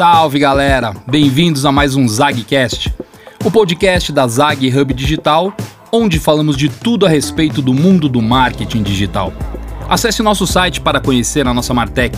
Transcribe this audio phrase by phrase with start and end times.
[0.00, 2.90] Salve galera, bem-vindos a mais um ZagCast,
[3.44, 5.52] o podcast da Zag Hub Digital,
[5.92, 9.30] onde falamos de tudo a respeito do mundo do marketing digital.
[9.90, 12.16] Acesse nosso site para conhecer a nossa Martech.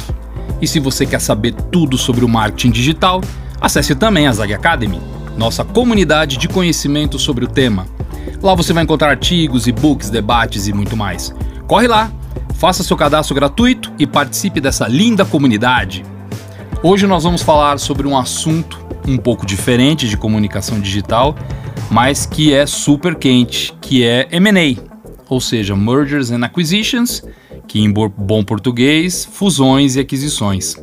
[0.61, 3.21] E se você quer saber tudo sobre o marketing digital,
[3.61, 5.01] acesse também a Zag Academy,
[5.37, 7.89] nossa comunidade de conhecimento sobre o tema.
[8.41, 11.35] Lá você vai encontrar artigos, e-books, debates e muito mais.
[11.67, 12.13] Corre lá,
[12.55, 16.12] faça seu cadastro gratuito e participe dessa linda comunidade.
[16.85, 21.37] Hoje nós vamos falar sobre um assunto um pouco diferente de comunicação digital,
[21.89, 24.83] mas que é super quente, que é M&A,
[25.29, 27.23] ou seja, Mergers and Acquisitions,
[27.69, 30.77] que em bom português, fusões e aquisições.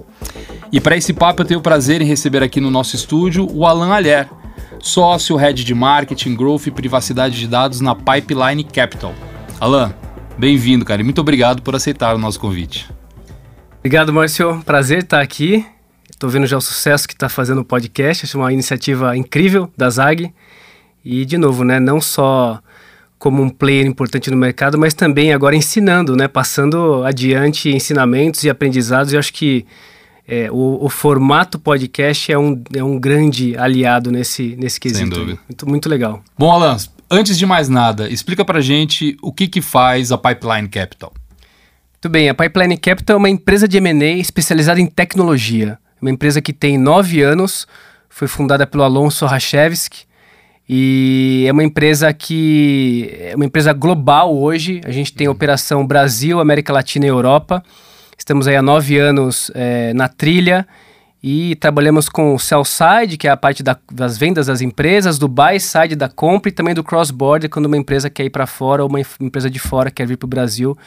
[0.71, 3.65] E para esse papo eu tenho o prazer em receber aqui no nosso estúdio o
[3.65, 4.29] Alan Alher,
[4.79, 9.13] sócio, head de marketing, growth e privacidade de dados na Pipeline Capital.
[9.59, 9.93] Alan,
[10.37, 12.89] bem-vindo, cara, e muito obrigado por aceitar o nosso convite.
[13.79, 14.61] Obrigado, Márcio.
[14.65, 15.65] Prazer estar aqui.
[16.19, 19.89] Estou vendo já o sucesso que está fazendo o podcast, acho uma iniciativa incrível da
[19.89, 20.29] Zag.
[21.05, 22.61] E, de novo, né, não só
[23.17, 28.49] como um player importante no mercado, mas também agora ensinando, né, passando adiante ensinamentos e
[28.49, 29.13] aprendizados.
[29.13, 29.65] Eu acho que
[30.27, 34.99] é, o, o, formato podcast é um, é um grande aliado nesse, nesse quesito.
[34.99, 35.39] Sem dúvida.
[35.47, 36.21] Muito, muito legal.
[36.37, 36.75] Bom, Alan,
[37.09, 41.13] antes de mais nada, explica pra gente o que, que faz a Pipeline Capital.
[41.93, 46.41] Muito bem, a Pipeline Capital é uma empresa de M&A especializada em tecnologia uma empresa
[46.41, 47.67] que tem nove anos,
[48.09, 50.09] foi fundada pelo Alonso Rachevski
[50.71, 54.81] e é uma empresa que é uma empresa global hoje.
[54.85, 55.33] A gente tem uhum.
[55.33, 57.63] operação Brasil, América Latina e Europa.
[58.15, 60.67] Estamos aí há nove anos é, na trilha
[61.23, 65.17] e trabalhamos com o sell side, que é a parte da, das vendas das empresas,
[65.17, 68.29] do buy side da compra e também do cross border, quando uma empresa quer ir
[68.29, 70.77] para fora ou uma empresa de fora quer vir para o Brasil.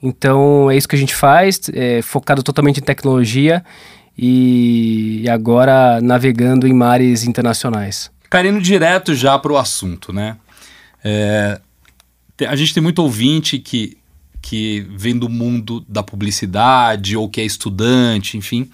[0.00, 3.64] Então é isso que a gente faz, é, focado totalmente em tecnologia
[4.16, 8.10] e agora navegando em mares internacionais.
[8.28, 10.36] Cara, indo direto já para o assunto, né?
[11.04, 11.60] É,
[12.46, 13.96] a gente tem muito ouvinte que,
[14.40, 18.70] que vem do mundo da publicidade ou que é estudante, enfim.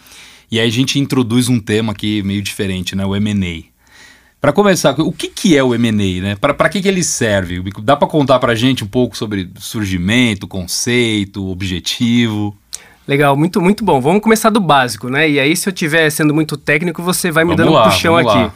[0.50, 3.04] E aí a gente introduz um tema aqui meio diferente, né?
[3.04, 3.64] O M&A.
[4.40, 6.36] Para começar, o que, que é o M&A, né?
[6.36, 7.60] Para que, que ele serve?
[7.82, 12.56] Dá para contar para gente um pouco sobre surgimento, conceito, objetivo?
[13.08, 14.02] Legal, muito, muito bom.
[14.02, 15.28] Vamos começar do básico, né?
[15.30, 17.90] E aí, se eu estiver sendo muito técnico, você vai me vamos dando lá, um
[17.90, 18.26] puxão aqui.
[18.26, 18.54] Lá.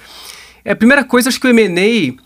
[0.63, 2.23] É, a primeira coisa, acho que o M&A,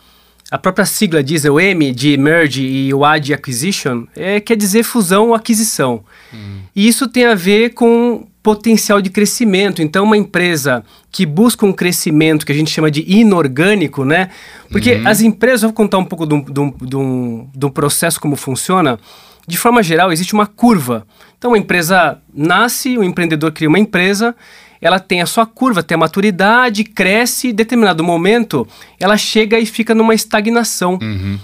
[0.50, 4.40] a própria sigla diz, é o M de merge e o A de acquisition, é,
[4.40, 6.02] quer dizer fusão ou aquisição.
[6.34, 6.62] Hum.
[6.74, 9.80] E isso tem a ver com potencial de crescimento.
[9.80, 14.30] Então, uma empresa que busca um crescimento que a gente chama de inorgânico, né?
[14.70, 15.08] Porque uhum.
[15.08, 18.98] as empresas, vou contar um pouco do, do, do, do processo, como funciona.
[19.46, 21.06] De forma geral, existe uma curva.
[21.38, 24.34] Então, uma empresa nasce, o empreendedor cria uma empresa,
[24.80, 28.66] ela tem a sua curva, tem a maturidade, cresce, e em determinado momento
[28.98, 30.98] ela chega e fica numa estagnação.
[31.00, 31.38] Uhum.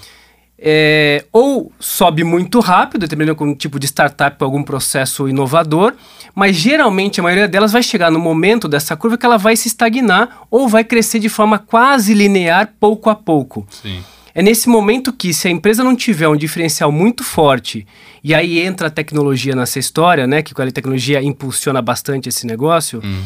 [0.64, 5.92] É, ou sobe muito rápido, dependendo com um tipo de startup algum processo inovador,
[6.36, 9.66] mas geralmente a maioria delas vai chegar no momento dessa curva que ela vai se
[9.66, 13.66] estagnar ou vai crescer de forma quase linear pouco a pouco.
[13.70, 14.04] Sim.
[14.34, 17.86] É nesse momento que, se a empresa não tiver um diferencial muito forte,
[18.24, 20.42] e aí entra a tecnologia nessa história, né?
[20.42, 23.22] Que a tecnologia impulsiona bastante esse negócio, hum.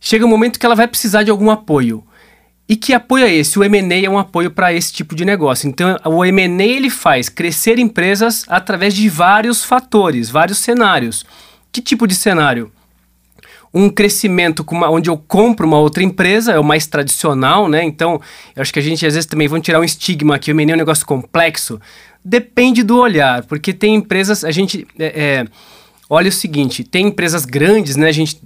[0.00, 2.04] chega um momento que ela vai precisar de algum apoio.
[2.68, 3.58] E que apoio é esse?
[3.58, 5.68] O M&A é um apoio para esse tipo de negócio.
[5.68, 11.26] Então, o M&A ele faz crescer empresas através de vários fatores, vários cenários.
[11.70, 12.72] Que tipo de cenário?
[13.74, 17.82] Um crescimento uma, onde eu compro uma outra empresa, é o mais tradicional, né?
[17.82, 18.20] Então,
[18.54, 20.72] eu acho que a gente às vezes também vamos tirar um estigma que o M&A
[20.72, 21.80] é um negócio complexo.
[22.24, 25.46] Depende do olhar, porque tem empresas, a gente é, é,
[26.08, 28.08] olha o seguinte, tem empresas grandes, né?
[28.08, 28.40] A gente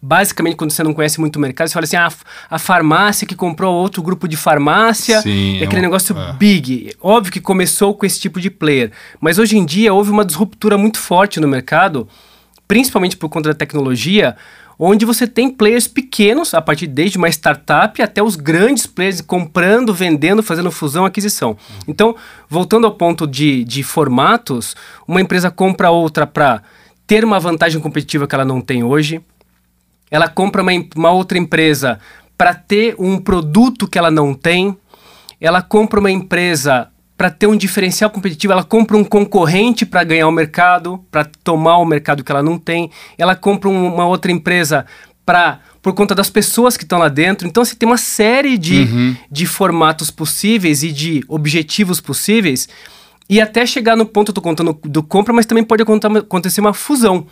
[0.00, 2.10] basicamente quando você não conhece muito o mercado, você fala assim, ah,
[2.50, 6.32] a farmácia que comprou outro grupo de farmácia, Sim, é aquele é um, negócio é.
[6.32, 6.94] big.
[7.00, 8.90] Óbvio que começou com esse tipo de player,
[9.20, 12.08] mas hoje em dia houve uma disruptura muito forte no mercado
[12.70, 14.36] principalmente por conta da tecnologia,
[14.78, 19.92] onde você tem players pequenos, a partir desde uma startup até os grandes players comprando,
[19.92, 21.56] vendendo, fazendo fusão, aquisição.
[21.88, 22.14] Então,
[22.48, 26.62] voltando ao ponto de, de formatos, uma empresa compra outra para
[27.08, 29.20] ter uma vantagem competitiva que ela não tem hoje,
[30.08, 31.98] ela compra uma, uma outra empresa
[32.38, 34.78] para ter um produto que ela não tem,
[35.40, 36.88] ela compra uma empresa
[37.20, 41.76] para ter um diferencial competitivo, ela compra um concorrente para ganhar o mercado, para tomar
[41.76, 44.86] o mercado que ela não tem, ela compra um, uma outra empresa
[45.26, 47.46] para por conta das pessoas que estão lá dentro.
[47.46, 49.16] Então, você tem uma série de, uhum.
[49.30, 52.66] de formatos possíveis e de objetivos possíveis.
[53.28, 56.72] E até chegar no ponto, eu tô contando do compra, mas também pode acontecer uma
[56.72, 57.26] fusão.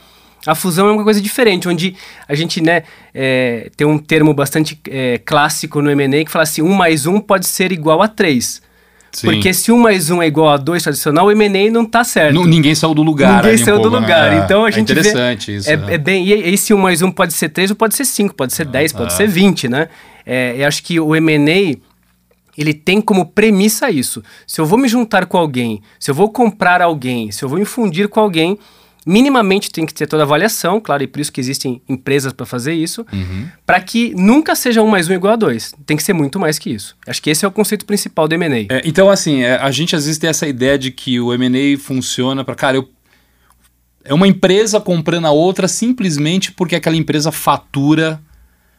[0.46, 1.96] A fusão é uma coisa diferente, onde
[2.28, 2.82] a gente né,
[3.14, 7.20] é, tem um termo bastante é, clássico no M&A que fala assim, um mais um
[7.20, 8.67] pode ser igual a três.
[9.12, 9.26] Sim.
[9.26, 12.34] Porque se um mais um é igual a dois tradicional, o M&A não está certo.
[12.34, 13.42] Não, ninguém saiu do lugar.
[13.42, 13.98] Ninguém saiu um do né?
[13.98, 14.30] lugar.
[14.30, 14.42] Né?
[14.44, 15.70] Então a é gente é interessante vê, isso.
[15.70, 18.34] É, é, bem, e esse um mais um pode ser três ou pode ser cinco,
[18.34, 19.16] pode ser ah, dez, pode ah.
[19.16, 19.88] ser vinte, né?
[20.26, 21.78] É, eu acho que o M&A
[22.56, 24.22] ele tem como premissa isso.
[24.46, 27.58] Se eu vou me juntar com alguém, se eu vou comprar alguém, se eu vou
[27.58, 28.58] infundir com alguém,
[29.08, 32.44] minimamente tem que ter toda a avaliação, claro, e por isso que existem empresas para
[32.44, 33.48] fazer isso, uhum.
[33.64, 35.74] para que nunca seja um mais um igual a dois.
[35.86, 36.94] Tem que ser muito mais que isso.
[37.06, 38.74] Acho que esse é o conceito principal do M&A.
[38.74, 41.78] É, então, assim, é, a gente às vezes tem essa ideia de que o M&A
[41.78, 42.88] funciona para, cara, eu
[44.04, 48.18] é uma empresa comprando a outra simplesmente porque aquela empresa fatura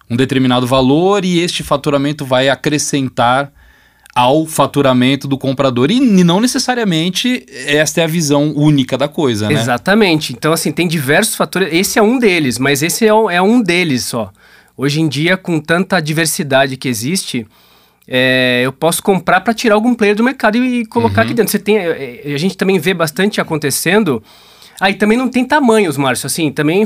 [0.09, 3.51] um determinado valor e este faturamento vai acrescentar
[4.15, 5.91] ao faturamento do comprador.
[5.91, 9.53] E não necessariamente esta é a visão única da coisa, né?
[9.53, 10.33] Exatamente.
[10.33, 11.69] Então, assim, tem diversos fatores.
[11.71, 14.31] Esse é um deles, mas esse é, é um deles só.
[14.75, 17.45] Hoje em dia, com tanta diversidade que existe,
[18.07, 21.27] é, eu posso comprar para tirar algum player do mercado e, e colocar uhum.
[21.27, 21.51] aqui dentro.
[21.51, 24.23] Você tem, é, é, a gente também vê bastante acontecendo.
[24.79, 26.27] Aí ah, também não tem tamanhos, Márcio.
[26.27, 26.83] Assim, também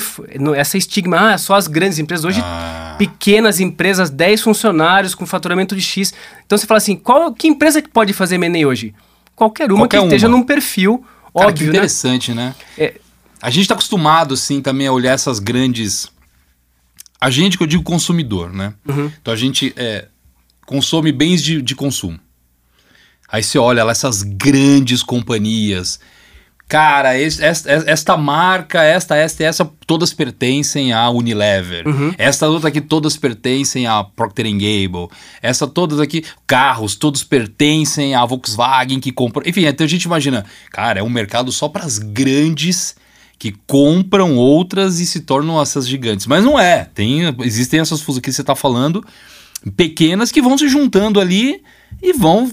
[0.55, 2.25] essa estigma, ah, só as grandes empresas.
[2.25, 2.95] Hoje, ah.
[2.97, 6.13] pequenas empresas, 10 funcionários com faturamento de X.
[6.45, 8.93] Então você fala assim, qual, que empresa que pode fazer M&A hoje?
[9.35, 11.69] Qualquer uma Qualquer que esteja num perfil Cara, óbvio, que né?
[11.69, 12.47] interessante, né?
[12.47, 12.55] né?
[12.77, 12.99] É,
[13.41, 16.11] a gente está acostumado, assim, também a olhar essas grandes...
[17.21, 18.73] A gente, que eu digo consumidor, né?
[18.87, 19.11] Uhum.
[19.21, 20.07] Então a gente é,
[20.65, 22.19] consome bens de, de consumo.
[23.29, 25.99] Aí você olha lá essas grandes companhias
[26.73, 31.87] Cara, esta, esta, marca, esta, esta e essa, todas pertencem à Unilever.
[31.87, 32.15] Uhum.
[32.17, 35.07] Esta outra aqui, todas pertencem à Procter Gamble.
[35.39, 39.47] Essa todas aqui, carros, todos pertencem à Volkswagen que comprou.
[39.47, 42.95] Enfim, então a gente imagina, cara, é um mercado só para as grandes
[43.37, 46.25] que compram outras e se tornam essas gigantes.
[46.25, 46.89] Mas não é.
[46.91, 49.05] Tem, existem essas fusões que você está falando,
[49.77, 51.61] pequenas que vão se juntando ali
[52.01, 52.51] e vão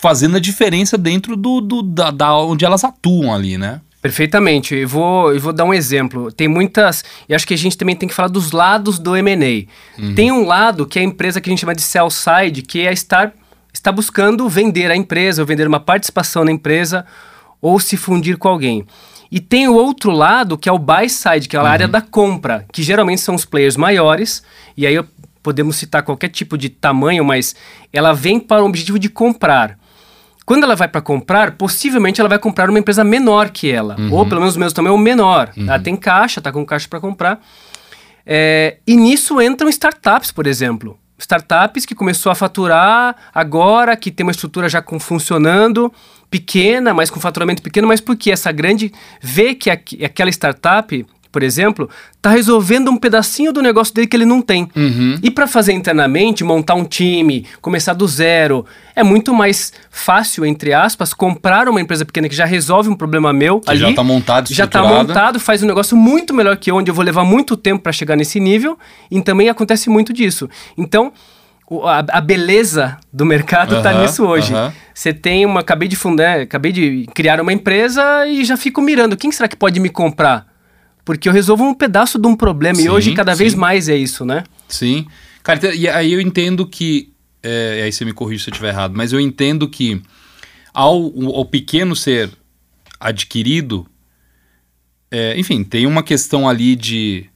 [0.00, 3.80] fazendo a diferença dentro do, do da, da, onde elas atuam ali, né?
[4.00, 4.74] Perfeitamente.
[4.74, 6.30] Eu vou, eu vou dar um exemplo.
[6.30, 7.04] Tem muitas.
[7.28, 9.66] E acho que a gente também tem que falar dos lados do MA.
[9.98, 10.14] Uhum.
[10.14, 12.86] Tem um lado que é a empresa que a gente chama de sell side, que
[12.86, 13.32] é estar
[13.72, 17.04] está buscando vender a empresa, ou vender uma participação na empresa,
[17.60, 18.86] ou se fundir com alguém.
[19.30, 21.68] E tem o outro lado, que é o buy side, que é a uhum.
[21.68, 24.42] área da compra, que geralmente são os players maiores.
[24.76, 25.04] E aí eu
[25.46, 27.54] podemos citar qualquer tipo de tamanho, mas
[27.92, 29.78] ela vem para o objetivo de comprar.
[30.44, 34.12] Quando ela vai para comprar, possivelmente ela vai comprar uma empresa menor que ela, uhum.
[34.12, 35.52] ou pelo menos o mesmo tamanho ou menor.
[35.56, 35.68] Uhum.
[35.68, 37.40] Ela tem caixa, está com caixa para comprar.
[38.26, 40.98] É, e nisso entram startups, por exemplo.
[41.16, 45.92] Startups que começou a faturar agora, que tem uma estrutura já com, funcionando,
[46.28, 48.92] pequena, mas com faturamento pequeno, mas porque essa grande
[49.22, 54.24] vê que aquela startup por exemplo, está resolvendo um pedacinho do negócio dele que ele
[54.24, 54.68] não tem.
[54.74, 55.18] Uhum.
[55.22, 58.64] E para fazer internamente, montar um time, começar do zero,
[58.94, 63.32] é muito mais fácil, entre aspas, comprar uma empresa pequena que já resolve um problema
[63.32, 63.80] meu que ali.
[63.80, 66.94] Já está montado, Já está montado, faz um negócio muito melhor que eu, onde eu
[66.94, 68.78] vou levar muito tempo para chegar nesse nível.
[69.10, 70.48] E também acontece muito disso.
[70.76, 71.12] Então,
[71.84, 74.52] a, a, beleza do mercado está nisso hoje.
[74.94, 75.60] Você tem uma.
[75.60, 79.16] Acabei de fundar, acabei de criar uma empresa e já fico mirando.
[79.16, 80.46] Quem será que pode me comprar?
[81.06, 83.38] Porque eu resolvo um pedaço de um problema sim, e hoje cada sim.
[83.38, 84.42] vez mais é isso, né?
[84.68, 85.06] Sim.
[85.40, 87.12] Cara, então, e aí eu entendo que.
[87.40, 90.02] É, aí você me corrige se eu estiver errado, mas eu entendo que
[90.74, 92.28] ao, ao pequeno ser
[92.98, 93.86] adquirido,
[95.08, 97.30] é, enfim, tem uma questão ali de.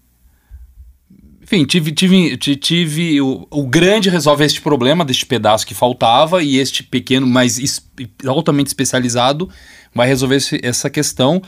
[1.41, 6.59] Enfim, tive, tive, tive o, o, grande resolve este problema deste pedaço que faltava e
[6.59, 7.81] este pequeno, mas
[8.27, 9.49] altamente especializado,
[9.95, 11.41] vai resolver essa questão.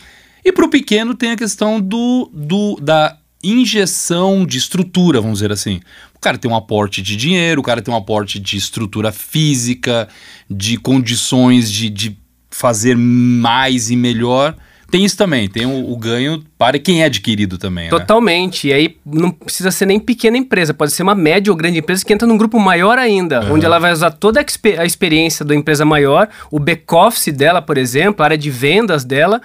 [0.45, 5.53] E para o pequeno tem a questão do, do da injeção de estrutura, vamos dizer
[5.53, 5.81] assim.
[6.15, 10.09] O cara tem um aporte de dinheiro, o cara tem um aporte de estrutura física,
[10.49, 12.17] de condições de, de
[12.51, 14.55] fazer mais e melhor.
[14.89, 17.85] Tem isso também, tem o, o, ganho para quem é adquirido também.
[17.85, 17.91] Né?
[17.91, 18.69] Totalmente.
[18.69, 18.73] Né?
[18.73, 22.05] E aí não precisa ser nem pequena empresa, pode ser uma média ou grande empresa
[22.05, 23.55] que entra num grupo maior ainda, uhum.
[23.55, 24.45] onde ela vai usar toda a,
[24.79, 29.41] a experiência da empresa maior, o back-office dela, por exemplo, a área de vendas dela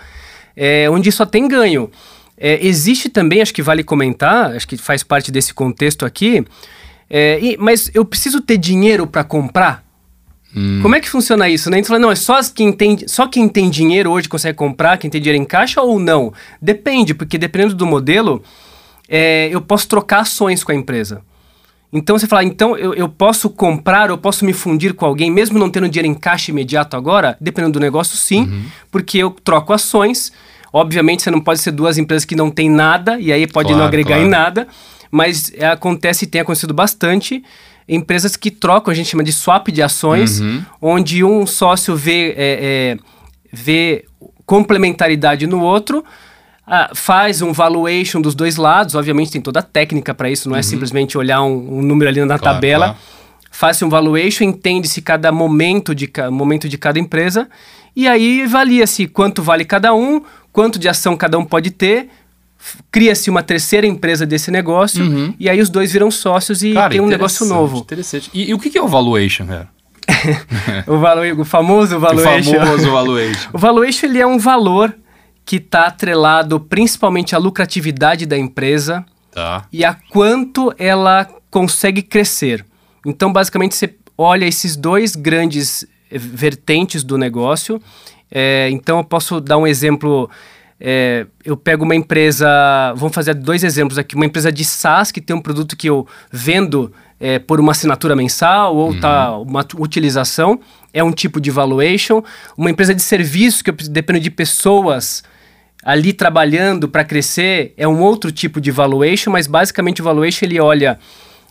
[0.58, 1.90] é, onde só tem ganho.
[2.36, 6.44] É, existe também, acho que vale comentar, acho que faz parte desse contexto aqui,
[7.10, 9.84] é, e, mas eu preciso ter dinheiro para comprar?
[10.56, 10.80] Hum.
[10.82, 11.70] Como é que funciona isso?
[11.70, 11.78] Né?
[11.78, 14.98] A gente fala, não, é só quem, tem, só quem tem dinheiro hoje consegue comprar,
[14.98, 16.34] quem tem dinheiro em caixa ou não?
[16.62, 18.44] Depende, porque dependendo do modelo,
[19.08, 21.22] é, eu posso trocar ações com a empresa.
[21.92, 25.58] Então você fala, então eu, eu posso comprar, eu posso me fundir com alguém, mesmo
[25.58, 27.38] não tendo dinheiro em caixa imediato agora?
[27.40, 28.64] Dependendo do negócio, sim, uhum.
[28.92, 30.32] porque eu troco ações
[30.72, 33.80] Obviamente, você não pode ser duas empresas que não têm nada, e aí pode claro,
[33.80, 34.24] não agregar claro.
[34.24, 34.68] em nada,
[35.10, 37.44] mas é, acontece e tem acontecido bastante
[37.88, 40.62] empresas que trocam, a gente chama de swap de ações, uhum.
[40.82, 42.98] onde um sócio vê, é, é,
[43.52, 44.04] vê
[44.46, 46.04] complementaridade no outro,
[46.70, 50.56] ah, faz um valuation dos dois lados, obviamente tem toda a técnica para isso, não
[50.56, 50.60] é uhum.
[50.60, 52.86] é simplesmente olhar um, um, número ali na claro, tabela.
[52.88, 53.00] Claro.
[53.50, 57.48] Faz um valuation, entende-se cada momento de, momento de cada empresa
[57.96, 60.22] e aí avalia-se quanto vale cada um,
[60.52, 62.10] quanto de ação cada um pode ter,
[62.92, 65.34] cria-se uma terceira empresa desse negócio uhum.
[65.40, 67.78] e aí os dois viram sócios e cara, tem um negócio novo.
[67.78, 68.30] Interessante.
[68.34, 69.70] E, e o que é o valuation, cara?
[70.86, 72.52] o, valu o famoso valuation.
[72.52, 73.50] O famoso valuation.
[73.54, 74.94] o valuation ele é um valor
[75.48, 79.66] que está atrelado principalmente à lucratividade da empresa tá.
[79.72, 82.66] e a quanto ela consegue crescer.
[83.06, 87.82] Então, basicamente, você olha esses dois grandes vertentes do negócio.
[88.30, 90.30] É, então, eu posso dar um exemplo.
[90.82, 92.46] É, eu pego uma empresa,
[92.98, 94.16] vamos fazer dois exemplos aqui.
[94.16, 98.18] Uma empresa de SaaS que tem um produto que eu vendo é, por uma assinatura
[98.18, 99.00] mensal ou uhum.
[99.00, 100.60] tá uma utilização,
[100.94, 102.22] é um tipo de valuation.
[102.58, 105.24] Uma empresa de serviço que eu dependo de pessoas
[105.84, 110.60] ali trabalhando para crescer é um outro tipo de valuation, mas basicamente o valuation ele
[110.60, 111.00] olha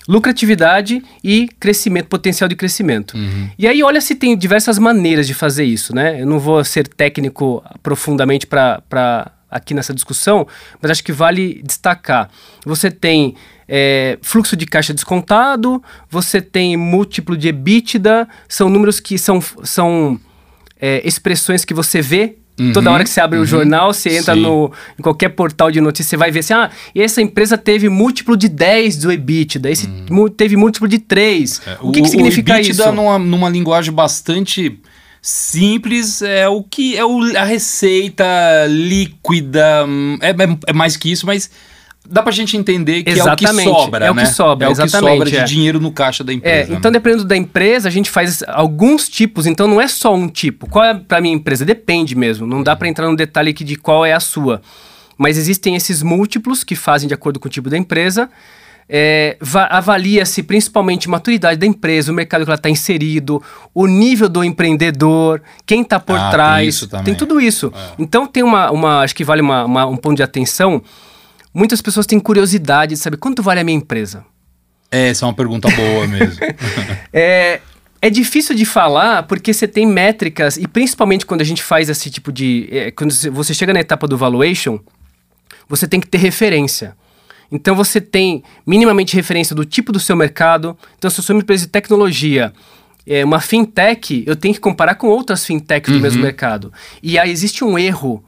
[0.09, 3.17] lucratividade e crescimento, potencial de crescimento.
[3.17, 3.51] Uhum.
[3.59, 6.21] E aí olha se tem diversas maneiras de fazer isso, né?
[6.21, 10.47] Eu não vou ser técnico profundamente para aqui nessa discussão,
[10.81, 12.29] mas acho que vale destacar.
[12.65, 13.35] Você tem
[13.69, 20.21] é, fluxo de caixa descontado, você tem múltiplo de EBITDA, são números que são, são
[20.81, 24.17] é, expressões que você vê Uhum, Toda hora que você abre uhum, o jornal, você
[24.17, 27.89] entra no, em qualquer portal de notícias, você vai ver assim: ah, essa empresa teve
[27.89, 30.29] múltiplo de 10 do EBITDA, esse uhum.
[30.29, 31.63] teve múltiplo de 3.
[31.67, 32.93] É, o, o que, que significa o EBITDA, isso?
[32.93, 34.81] Numa, numa linguagem bastante
[35.21, 38.25] simples, é o que é o, a receita
[38.69, 39.85] líquida.
[39.87, 41.51] Hum, é, é, é mais que isso, mas
[42.09, 44.27] dá pra gente entender que exatamente, é o que sobra, é o que né?
[44.27, 45.45] sobra, é o que sobra de é.
[45.45, 46.73] dinheiro no caixa da empresa.
[46.73, 46.99] É, então né?
[46.99, 50.69] dependendo da empresa, a gente faz alguns tipos, então não é só um tipo.
[50.69, 51.65] Qual é pra minha empresa?
[51.65, 54.61] Depende mesmo, não dá para entrar no detalhe aqui de qual é a sua.
[55.19, 58.29] Mas existem esses múltiplos que fazem de acordo com o tipo da empresa.
[58.89, 59.37] É,
[59.71, 63.43] avalia-se principalmente maturidade da empresa, o mercado que ela está inserido,
[63.75, 66.87] o nível do empreendedor, quem está por ah, trás.
[66.87, 67.73] Tem, tem, tudo isso.
[67.75, 67.95] É.
[67.99, 70.81] Então tem uma, uma, acho que vale uma, uma, um ponto de atenção
[71.57, 74.27] Muitas pessoas têm curiosidade de saber quanto vale a minha empresa.
[74.91, 76.39] É, essa é uma pergunta boa mesmo.
[77.11, 77.63] é,
[78.03, 82.11] é difícil de falar porque você tem métricas, e principalmente quando a gente faz esse
[82.11, 82.69] tipo de.
[82.71, 84.79] É, quando você chega na etapa do valuation,
[85.67, 86.95] você tem que ter referência.
[87.51, 90.77] Então você tem minimamente referência do tipo do seu mercado.
[90.99, 92.53] Então, se eu sou uma empresa de tecnologia,
[93.07, 96.01] é, uma fintech, eu tenho que comparar com outras fintechs uhum.
[96.01, 96.71] do mesmo mercado.
[97.03, 98.23] E aí existe um erro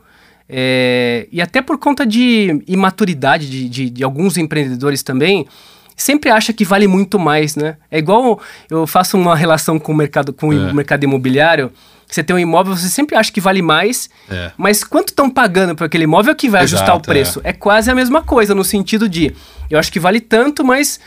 [0.49, 5.47] é, e até por conta de imaturidade de, de, de, alguns empreendedores também,
[5.95, 7.77] sempre acha que vale muito mais, né?
[7.91, 8.41] É igual
[8.71, 10.57] eu faço uma relação com o mercado, com é.
[10.57, 11.71] o mercado imobiliário.
[12.07, 14.51] Você tem um imóvel, você sempre acha que vale mais, é.
[14.57, 17.41] mas quanto estão pagando por aquele imóvel que vai Exato, ajustar o preço?
[17.45, 17.51] É.
[17.51, 19.35] é quase a mesma coisa, no sentido de
[19.69, 20.99] eu acho que vale tanto, mas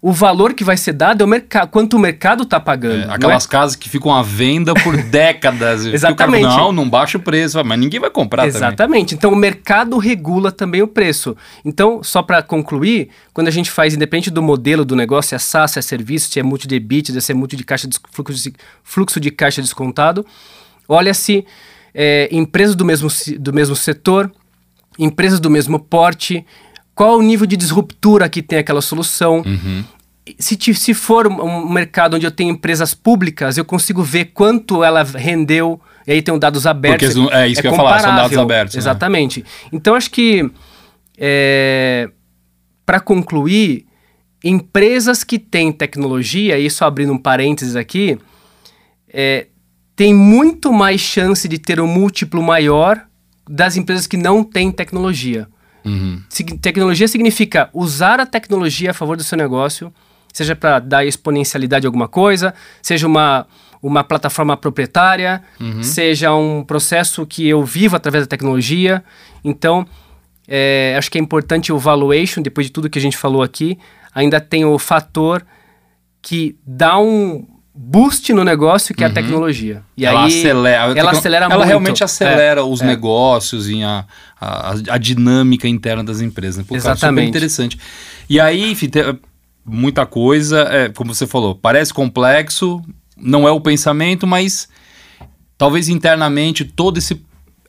[0.00, 3.10] o valor que vai ser dado é o mercado, quanto o mercado está pagando.
[3.10, 3.48] É, aquelas é?
[3.48, 5.84] casas que ficam à venda por décadas.
[5.84, 6.44] Exatamente.
[6.44, 8.76] Cara, não, não baixa o preço, mas ninguém vai comprar Exatamente.
[8.76, 9.06] Também.
[9.12, 11.36] Então o mercado regula também o preço.
[11.64, 15.38] Então, só para concluir, quando a gente faz, independente do modelo do negócio, se é
[15.38, 18.54] SaaS, se é serviço, se é multi-debit, se é multi de caixa de fluxo, de,
[18.84, 20.24] fluxo de caixa descontado,
[20.88, 21.44] olha-se
[21.92, 23.08] é, empresas do mesmo,
[23.40, 24.30] do mesmo setor,
[24.98, 26.44] empresas do mesmo porte,
[26.98, 29.44] qual o nível de disruptura que tem aquela solução.
[29.46, 29.84] Uhum.
[30.36, 35.04] Se, se for um mercado onde eu tenho empresas públicas, eu consigo ver quanto ela
[35.04, 37.14] rendeu, e aí tem dados abertos.
[37.14, 38.74] Porque é isso é que eu ia falar, são dados abertos.
[38.74, 38.80] Né?
[38.80, 39.40] Exatamente.
[39.40, 39.46] Né?
[39.72, 40.50] Então, acho que,
[41.16, 42.10] é,
[42.84, 43.86] para concluir,
[44.42, 48.18] empresas que têm tecnologia, isso abrindo um parênteses aqui,
[49.08, 49.46] é,
[49.94, 53.00] tem muito mais chance de ter um múltiplo maior
[53.48, 55.46] das empresas que não têm tecnologia.
[55.88, 56.22] Uhum.
[56.60, 59.92] Tecnologia significa usar a tecnologia a favor do seu negócio,
[60.32, 63.46] seja para dar exponencialidade a alguma coisa, seja uma,
[63.82, 65.82] uma plataforma proprietária, uhum.
[65.82, 69.02] seja um processo que eu vivo através da tecnologia.
[69.42, 69.86] Então,
[70.46, 73.78] é, acho que é importante o valuation, depois de tudo que a gente falou aqui,
[74.14, 75.44] ainda tem o fator
[76.20, 77.46] que dá um
[77.80, 79.06] boost no negócio que uhum.
[79.06, 79.14] é a uhum.
[79.14, 79.82] tecnologia.
[79.96, 81.62] E ela aí acelera, ela acelera ela muito.
[81.62, 82.86] Ela realmente acelera é, os é.
[82.86, 84.04] negócios e a,
[84.40, 86.58] a, a, dinâmica interna das empresas.
[86.58, 86.64] Né?
[86.66, 87.00] Pô, Exatamente.
[87.00, 87.78] Cara, super interessante.
[88.28, 89.18] E aí, enfim, tem
[89.64, 92.82] muita coisa, é, como você falou, parece complexo,
[93.16, 94.68] não é o pensamento, mas
[95.56, 97.22] talvez internamente todo esse,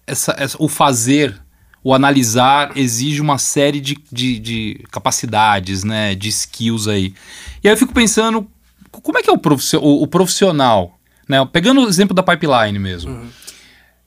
[0.08, 1.40] essa, essa o fazer
[1.84, 7.14] o analisar exige uma série de, de, de, capacidades, né, de skills aí.
[7.64, 8.46] E aí eu fico pensando,
[8.92, 13.12] como é que é o, profissional, né, pegando o exemplo da pipeline mesmo.
[13.12, 13.30] Uhum.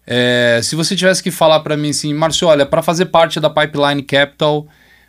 [0.06, 3.48] É, se você tivesse que falar para mim assim, Márcio, olha, para fazer parte da
[3.48, 4.66] Pipeline Capital,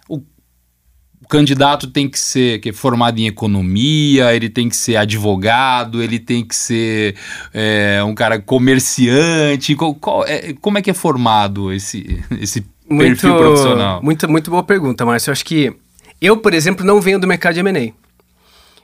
[0.08, 4.96] o, o candidato tem que ser que é formado em economia, ele tem que ser
[4.98, 7.16] advogado, ele tem que ser
[7.54, 9.76] é, um cara comerciante.
[9.76, 14.04] Qual, qual, é, como é que é formado esse, esse muito, perfil profissional?
[14.04, 15.32] Muito, muito boa pergunta, Márcio.
[15.32, 15.74] Eu acho que
[16.22, 18.03] eu, por exemplo, não venho do mercado de M&A.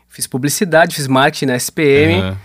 [0.10, 2.36] Fiz publicidade, fiz marketing na SPM, uhum.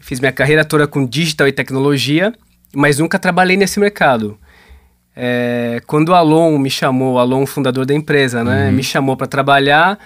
[0.00, 2.32] fiz minha carreira toda com digital e tecnologia
[2.74, 4.38] mas nunca trabalhei nesse mercado.
[5.14, 8.72] É, quando o Alon me chamou, o Alon, fundador da empresa, né, uhum.
[8.72, 9.98] me chamou para trabalhar.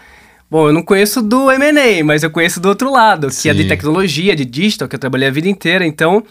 [0.51, 3.43] Bom, eu não conheço do M&A, mas eu conheço do outro lado, Sim.
[3.43, 5.87] que é de tecnologia, de digital, que eu trabalhei a vida inteira.
[5.87, 6.25] Então,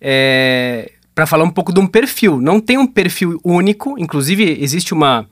[0.00, 3.96] é, para falar um pouco de um perfil, não tem um perfil único.
[3.98, 5.26] Inclusive, existe uma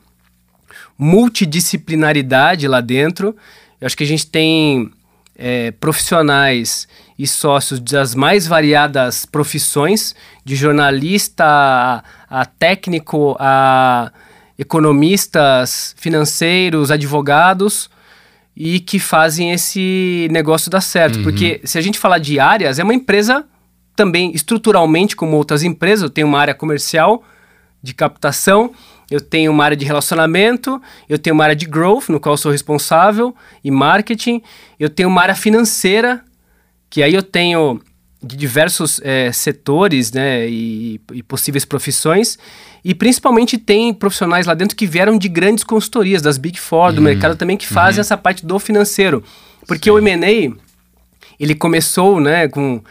[0.96, 3.36] multidisciplinaridade lá dentro.
[3.84, 4.90] Eu acho que a gente tem
[5.36, 6.88] é, profissionais
[7.18, 14.10] e sócios das mais variadas profissões, de jornalista a, a técnico, a
[14.58, 17.90] economistas, financeiros, advogados,
[18.56, 21.16] e que fazem esse negócio dar certo.
[21.16, 21.24] Uhum.
[21.24, 23.44] Porque se a gente falar de áreas, é uma empresa
[23.94, 27.22] também estruturalmente como outras empresas, tenho uma área comercial
[27.82, 28.72] de captação,
[29.10, 32.50] eu tenho uma área de relacionamento, eu tenho uma área de growth, no qual sou
[32.50, 34.42] responsável, e marketing,
[34.78, 36.22] eu tenho uma área financeira,
[36.88, 37.80] que aí eu tenho
[38.22, 42.38] de diversos é, setores né, e, e, possíveis profissões,
[42.82, 46.98] e principalmente tem profissionais lá dentro que vieram de grandes consultorias, das Big Four, do
[46.98, 47.04] uhum.
[47.04, 48.00] mercado também, que fazem uhum.
[48.00, 49.22] essa parte do financeiro.
[49.66, 49.96] Porque Sim.
[49.96, 50.56] o M&A,
[51.38, 52.82] ele começou né, com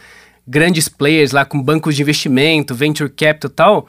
[0.46, 3.88] grandes players lá, com bancos de investimento, venture capital e tal,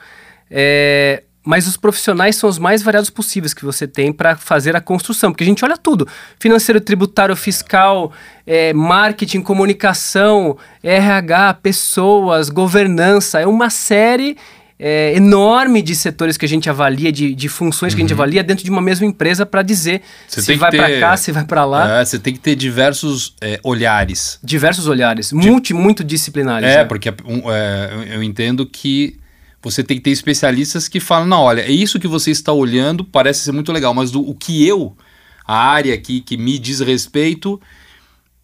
[0.49, 4.81] é, mas os profissionais são os mais variados possíveis que você tem para fazer a
[4.81, 6.07] construção, porque a gente olha tudo:
[6.39, 8.11] financeiro, tributário, fiscal,
[8.45, 14.35] é, marketing, comunicação, RH, pessoas, governança, é uma série
[14.77, 17.97] é, enorme de setores que a gente avalia, de, de funções uhum.
[17.97, 18.21] que a gente uhum.
[18.21, 20.77] avalia dentro de uma mesma empresa para dizer você se vai ter...
[20.77, 22.01] para cá, se vai para lá.
[22.01, 24.39] É, você tem que ter diversos é, olhares.
[24.43, 25.35] Diversos olhares, de...
[25.35, 26.67] multi, muito disciplinares.
[26.67, 26.85] É, né?
[26.85, 29.17] porque um, é, eu entendo que
[29.65, 33.03] você tem que ter especialistas que falam, não, olha, é isso que você está olhando,
[33.03, 34.95] parece ser muito legal, mas do, o que eu,
[35.43, 37.59] a área aqui que me diz respeito,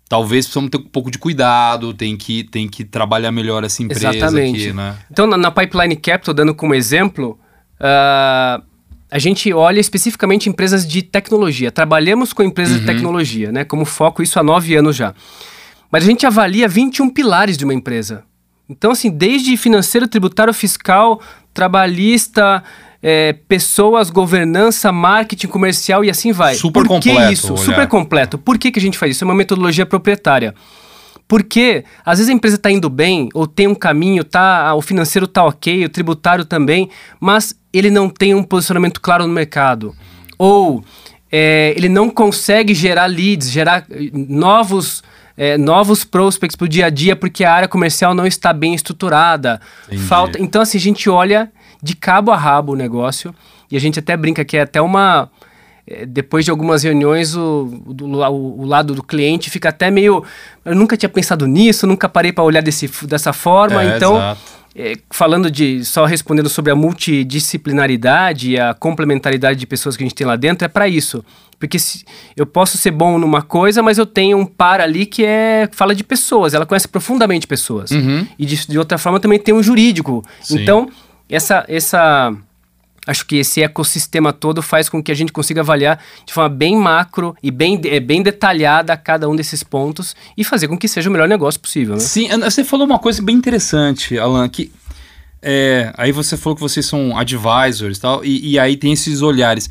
[0.10, 4.10] talvez precisamos ter um pouco de cuidado, tem que, tem que trabalhar melhor essa empresa
[4.10, 4.64] Exatamente.
[4.64, 4.98] aqui, né?
[5.12, 7.40] Então, na, na Pipeline Capital, dando como exemplo,
[7.80, 8.64] uh,
[9.12, 11.72] a gente olha especificamente empresas de tecnologia.
[11.72, 12.80] Trabalhamos com empresas uhum.
[12.80, 13.64] de tecnologia, né?
[13.64, 15.14] Como foco, isso há nove anos já.
[15.92, 18.24] Mas a gente avalia 21 pilares de uma empresa.
[18.72, 21.22] Então, assim, desde financeiro, tributário, fiscal,
[21.54, 22.64] trabalhista,
[23.04, 26.56] é, pessoas, governança, marketing comercial e assim vai.
[26.56, 27.28] Super Por completo.
[27.28, 27.54] que isso?
[27.54, 27.64] Olhar.
[27.64, 28.38] Super completo.
[28.38, 29.24] Por que, que a gente faz isso?
[29.24, 30.54] É uma metodologia proprietária.
[31.28, 35.26] Porque às vezes a empresa está indo bem, ou tem um caminho, tá, o financeiro
[35.26, 39.96] está ok, o tributário também, mas ele não tem um posicionamento claro no mercado.
[40.38, 40.84] Ou
[41.32, 45.02] é, ele não consegue gerar leads, gerar novos
[45.42, 48.76] é, novos prospects para o dia a dia porque a área comercial não está bem
[48.76, 49.60] estruturada.
[49.88, 50.04] Entendi.
[50.04, 50.40] Falta.
[50.40, 51.52] Então, assim, a gente olha
[51.82, 53.34] de cabo a rabo o negócio
[53.72, 55.32] e a gente até brinca que é até uma.
[55.88, 60.24] É, depois de algumas reuniões, o, o, o, lado do cliente fica até meio.
[60.64, 63.82] Eu nunca tinha pensado nisso, nunca parei para olhar desse, dessa forma.
[63.82, 69.68] É, então, exato é, falando de só respondendo sobre a multidisciplinaridade e a complementaridade de
[69.68, 71.24] pessoas que a gente tem lá dentro, é para isso.
[71.60, 72.04] Porque se,
[72.36, 75.94] eu posso ser bom numa coisa, mas eu tenho um par ali que é fala
[75.94, 77.92] de pessoas, ela conhece profundamente pessoas.
[77.92, 78.26] Uhum.
[78.40, 80.24] E de, de, outra forma também tem um jurídico.
[80.42, 80.62] Sim.
[80.62, 80.90] Então,
[81.30, 82.34] essa, essa
[83.08, 86.78] Acho que esse ecossistema todo faz com que a gente consiga avaliar de forma bem
[86.78, 91.12] macro e bem, bem detalhada cada um desses pontos e fazer com que seja o
[91.12, 91.96] melhor negócio possível.
[91.96, 92.00] Né?
[92.00, 94.72] Sim, você falou uma coisa bem interessante, Alan, que
[95.42, 99.68] é, aí você falou que vocês são advisors tal, e, e aí tem esses olhares.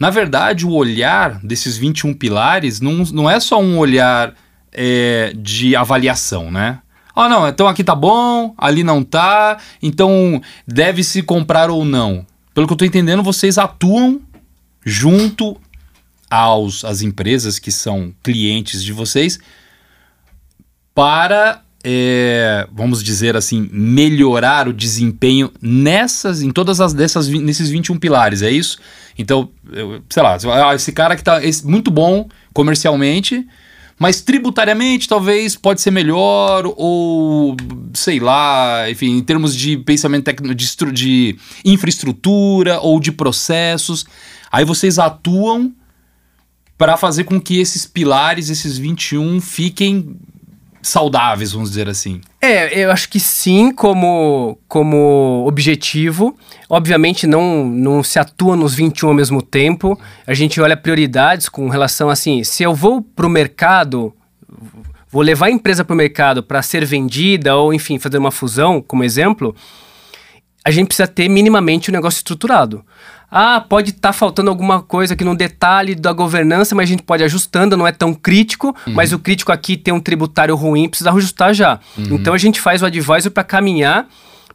[0.00, 4.34] Na verdade, o olhar desses 21 pilares não, não é só um olhar
[4.72, 6.78] é, de avaliação, né?
[7.14, 12.66] Ah, não, então aqui tá bom, ali não tá, então deve-se comprar ou não pelo
[12.66, 14.22] que eu estou entendendo, vocês atuam
[14.84, 15.60] junto
[16.30, 19.38] aos as empresas que são clientes de vocês
[20.94, 27.98] para é, vamos dizer assim melhorar o desempenho nessas em todas as dessas nesses 21
[27.98, 28.78] pilares é isso?
[29.18, 30.38] Então eu, sei lá
[30.70, 33.46] ah, esse cara que está muito bom comercialmente
[33.98, 37.56] Mas tributariamente, talvez, pode ser melhor, ou
[37.92, 44.04] sei lá, enfim, em termos de pensamento técnico, de, de infraestrutura ou de processos.
[44.50, 45.72] Aí vocês atuam
[46.76, 50.16] para fazer com que esses pilares, esses 21, fiquem
[50.82, 52.20] saudáveis, vamos dizer assim.
[52.44, 56.36] É, eu acho que sim, como, como objetivo.
[56.68, 59.98] Obviamente não, não se atua nos 21 ao mesmo tempo.
[60.26, 64.12] A gente olha prioridades com relação assim, se eu vou para o mercado,
[65.10, 68.82] vou levar a empresa para o mercado para ser vendida ou, enfim, fazer uma fusão,
[68.82, 69.56] como exemplo,
[70.62, 72.84] a gente precisa ter minimamente o negócio estruturado.
[73.36, 77.02] Ah, pode estar tá faltando alguma coisa aqui no detalhe da governança, mas a gente
[77.02, 78.94] pode ir ajustando, não é tão crítico, uhum.
[78.94, 81.80] mas o crítico aqui tem um tributário ruim, precisa ajustar já.
[81.98, 82.14] Uhum.
[82.14, 84.06] Então a gente faz o advisor para caminhar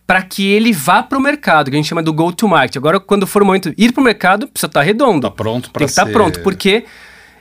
[0.07, 2.77] para que ele vá para o mercado, que a gente chama do go to market.
[2.77, 5.27] Agora, quando for o momento de ir para o mercado, precisa estar tá redondo.
[5.27, 6.85] Está pronto para Tem que estar tá pronto, porque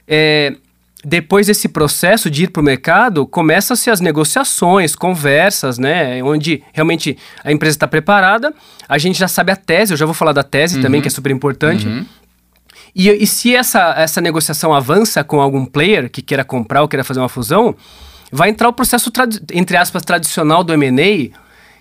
[0.08, 0.56] é,
[1.04, 6.22] depois desse processo de ir para o mercado, começam-se as negociações, conversas, né?
[6.22, 8.52] Onde realmente a empresa está preparada,
[8.88, 10.82] a gente já sabe a tese, eu já vou falar da tese uhum.
[10.82, 11.86] também, que é super importante.
[11.86, 12.04] Uhum.
[12.94, 17.04] E, e se essa, essa negociação avança com algum player que queira comprar ou queira
[17.04, 17.76] fazer uma fusão,
[18.32, 19.12] vai entrar o processo,
[19.52, 21.30] entre aspas, tradicional do M&A,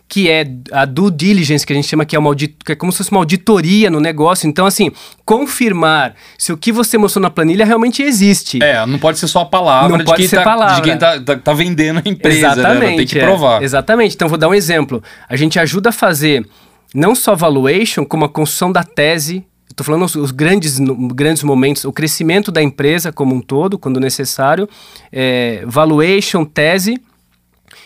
[0.09, 2.75] que é a due diligence, que a gente chama que é, uma audit que é
[2.75, 4.47] como se fosse uma auditoria no negócio.
[4.47, 4.91] Então, assim,
[5.25, 8.63] confirmar se o que você mostrou na planilha realmente existe.
[8.63, 10.75] É, não pode ser só a palavra, não pode ser tá, palavra.
[10.75, 12.95] de quem tá, tá, tá vendendo a empresa, exatamente, né?
[12.97, 13.61] Tem que provar.
[13.61, 14.15] É, exatamente.
[14.15, 15.03] Então, vou dar um exemplo.
[15.27, 16.47] A gente ajuda a fazer
[16.95, 20.79] não só valuation, como a construção da tese Estou falando os, os, grandes,
[21.13, 24.67] grandes momentos, o crescimento da empresa como um todo, quando necessário,
[25.11, 26.99] é, valuation, tese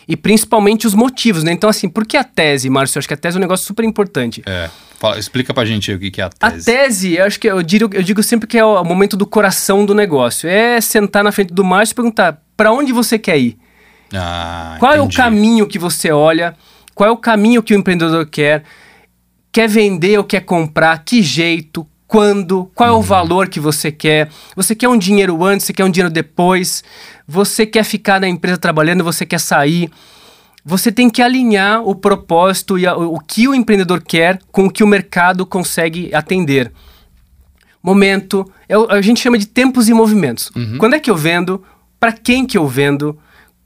[0.06, 1.52] e principalmente os motivos, né?
[1.52, 2.98] Então, assim, por que a tese, Márcio?
[2.98, 4.42] Eu acho que a tese é um negócio super importante.
[4.46, 4.68] É.
[4.98, 6.70] Fala, explica pra gente o que é a tese.
[6.70, 9.26] A tese, eu acho que eu digo, eu digo sempre que é o momento do
[9.26, 10.48] coração do negócio.
[10.48, 13.58] É sentar na frente do Márcio e perguntar para onde você quer ir.
[14.14, 15.04] Ah, Qual entendi.
[15.04, 16.54] é o caminho que você olha?
[16.94, 18.62] Qual é o caminho que o empreendedor quer?
[19.50, 21.02] Quer vender ou quer comprar?
[21.04, 21.86] Que jeito?
[22.12, 23.00] Quando, qual é o uhum.
[23.00, 24.28] valor que você quer.
[24.54, 26.84] Você quer um dinheiro antes, você quer um dinheiro depois,
[27.26, 29.90] você quer ficar na empresa trabalhando, você quer sair.
[30.62, 34.70] Você tem que alinhar o propósito e a, o que o empreendedor quer com o
[34.70, 36.70] que o mercado consegue atender.
[37.82, 40.50] Momento, é, a gente chama de tempos e movimentos.
[40.54, 40.76] Uhum.
[40.76, 41.64] Quando é que eu vendo?
[41.98, 43.18] Para quem que eu vendo?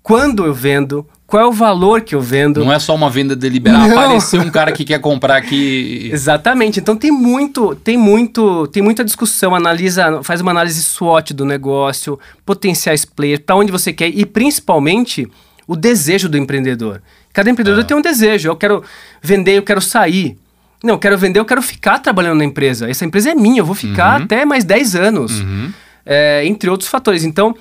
[0.05, 1.05] Quando eu vendo?
[1.27, 2.65] Qual é o valor que eu vendo.
[2.65, 3.89] Não é só uma venda deliberada.
[3.89, 3.99] Não.
[3.99, 6.09] Apareceu um cara que quer comprar aqui.
[6.15, 6.79] Exatamente.
[6.79, 9.55] Então tem muito, tem muito, tem muita discussão.
[9.55, 15.27] Analisa, faz uma análise SWOT do negócio, potenciais players, para onde você quer e principalmente
[15.67, 17.03] o desejo do empreendedor.
[17.33, 17.85] Cada empreendedor é.
[17.85, 18.49] tem um desejo.
[18.49, 18.85] Eu quero
[19.21, 20.39] vender, eu quero sair.
[20.83, 22.89] Não, eu quero vender, eu quero ficar trabalhando na empresa.
[22.89, 24.25] Essa empresa é minha, eu vou ficar uhum.
[24.25, 25.41] até mais 10 anos.
[25.41, 25.73] Uhum.
[26.05, 27.25] É, entre outros fatores.
[27.25, 27.57] Então,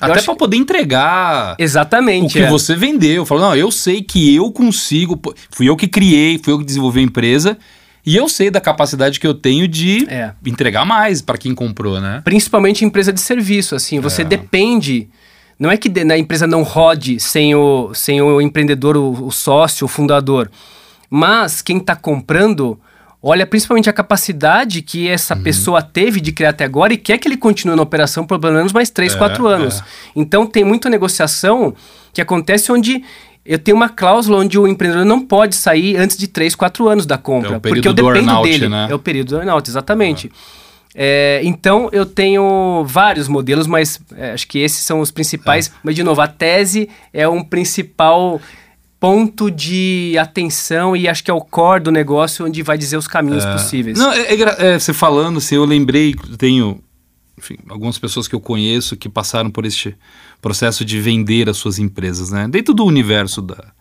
[0.00, 2.48] até para poder entregar Exatamente, o que é.
[2.48, 3.26] você vendeu.
[3.26, 5.20] Falou, não, eu sei que eu consigo.
[5.50, 7.58] Fui eu que criei, fui eu que desenvolvi a empresa.
[8.06, 10.32] E eu sei da capacidade que eu tenho de é.
[10.46, 12.22] entregar mais para quem comprou, né?
[12.24, 14.00] Principalmente empresa de serviço, assim.
[14.00, 14.24] Você é.
[14.24, 15.08] depende.
[15.58, 19.84] Não é que a empresa não rode sem o, sem o empreendedor, o, o sócio,
[19.84, 20.50] o fundador.
[21.10, 22.78] Mas quem está comprando
[23.22, 25.42] olha principalmente a capacidade que essa uhum.
[25.42, 28.54] pessoa teve de criar até agora e quer que ele continue na operação por pelo
[28.54, 29.80] menos mais 3, é, 4 anos.
[29.80, 29.82] É.
[30.16, 31.74] Então tem muita negociação
[32.12, 33.02] que acontece onde
[33.44, 37.06] eu tenho uma cláusula onde o empreendedor não pode sair antes de 3, 4 anos
[37.06, 37.56] da compra.
[37.56, 38.68] É porque eu dependo dele.
[38.68, 38.88] Né?
[38.90, 40.30] É o período do earnout, exatamente.
[40.94, 45.68] É, então eu tenho vários modelos, mas é, acho que esses são os principais.
[45.68, 45.70] É.
[45.82, 48.40] Mas, de novo, a tese é um principal
[49.00, 53.06] ponto de atenção e acho que é o core do negócio onde vai dizer os
[53.06, 53.52] caminhos é.
[53.52, 53.98] possíveis.
[53.98, 56.82] Não, é, é, é, você falando, assim, eu lembrei, tenho
[57.38, 59.96] enfim, algumas pessoas que eu conheço que passaram por este
[60.42, 62.48] processo de vender as suas empresas, né?
[62.48, 63.72] Dentro do universo da,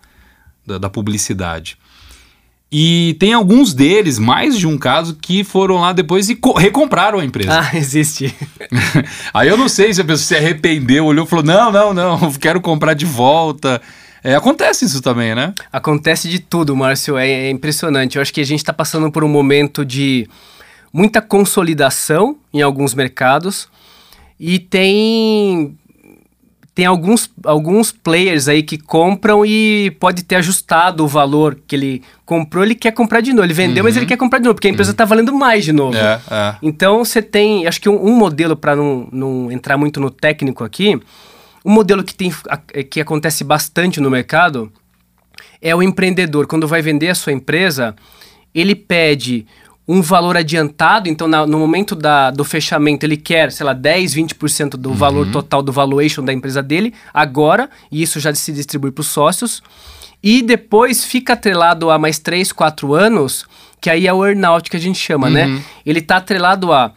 [0.66, 1.78] da, da publicidade.
[2.72, 7.26] E tem alguns deles, mais de um caso, que foram lá depois e recompraram a
[7.26, 7.62] empresa.
[7.62, 8.36] Ah, existe.
[9.34, 12.32] Aí eu não sei se a pessoa se arrependeu, olhou e falou: não, não, não,
[12.36, 13.82] quero comprar de volta.
[14.28, 15.54] É, acontece isso também, né?
[15.72, 17.18] Acontece de tudo, Márcio.
[17.18, 18.18] É, é impressionante.
[18.18, 20.28] Eu acho que a gente está passando por um momento de
[20.92, 23.70] muita consolidação em alguns mercados
[24.38, 25.78] e tem
[26.76, 32.04] tem alguns, alguns players aí que compram e pode ter ajustado o valor que ele
[32.26, 33.46] comprou, ele quer comprar de novo.
[33.46, 33.88] Ele vendeu, uhum.
[33.88, 35.10] mas ele quer comprar de novo, porque a empresa está uhum.
[35.10, 35.98] valendo mais de novo.
[35.98, 36.56] É, é.
[36.62, 40.66] Então você tem, acho que um, um modelo, para não, não entrar muito no técnico
[40.66, 41.00] aqui,
[41.68, 42.34] um modelo que, tem,
[42.74, 44.72] é, que acontece bastante no mercado
[45.62, 47.94] é o empreendedor, quando vai vender a sua empresa,
[48.56, 49.46] ele pede
[49.86, 54.16] um valor adiantado, então na, no momento da, do fechamento ele quer, sei lá, 10,
[54.16, 54.96] 20% do uhum.
[54.96, 59.08] valor total do valuation da empresa dele, agora, e isso já se distribui para os
[59.08, 59.62] sócios,
[60.24, 63.46] e depois fica atrelado a mais 3, 4 anos,
[63.82, 65.46] que aí é o earnout que a gente chama, né?
[65.46, 65.56] uhum.
[65.56, 65.64] né?
[65.86, 66.94] Ele está atrelado a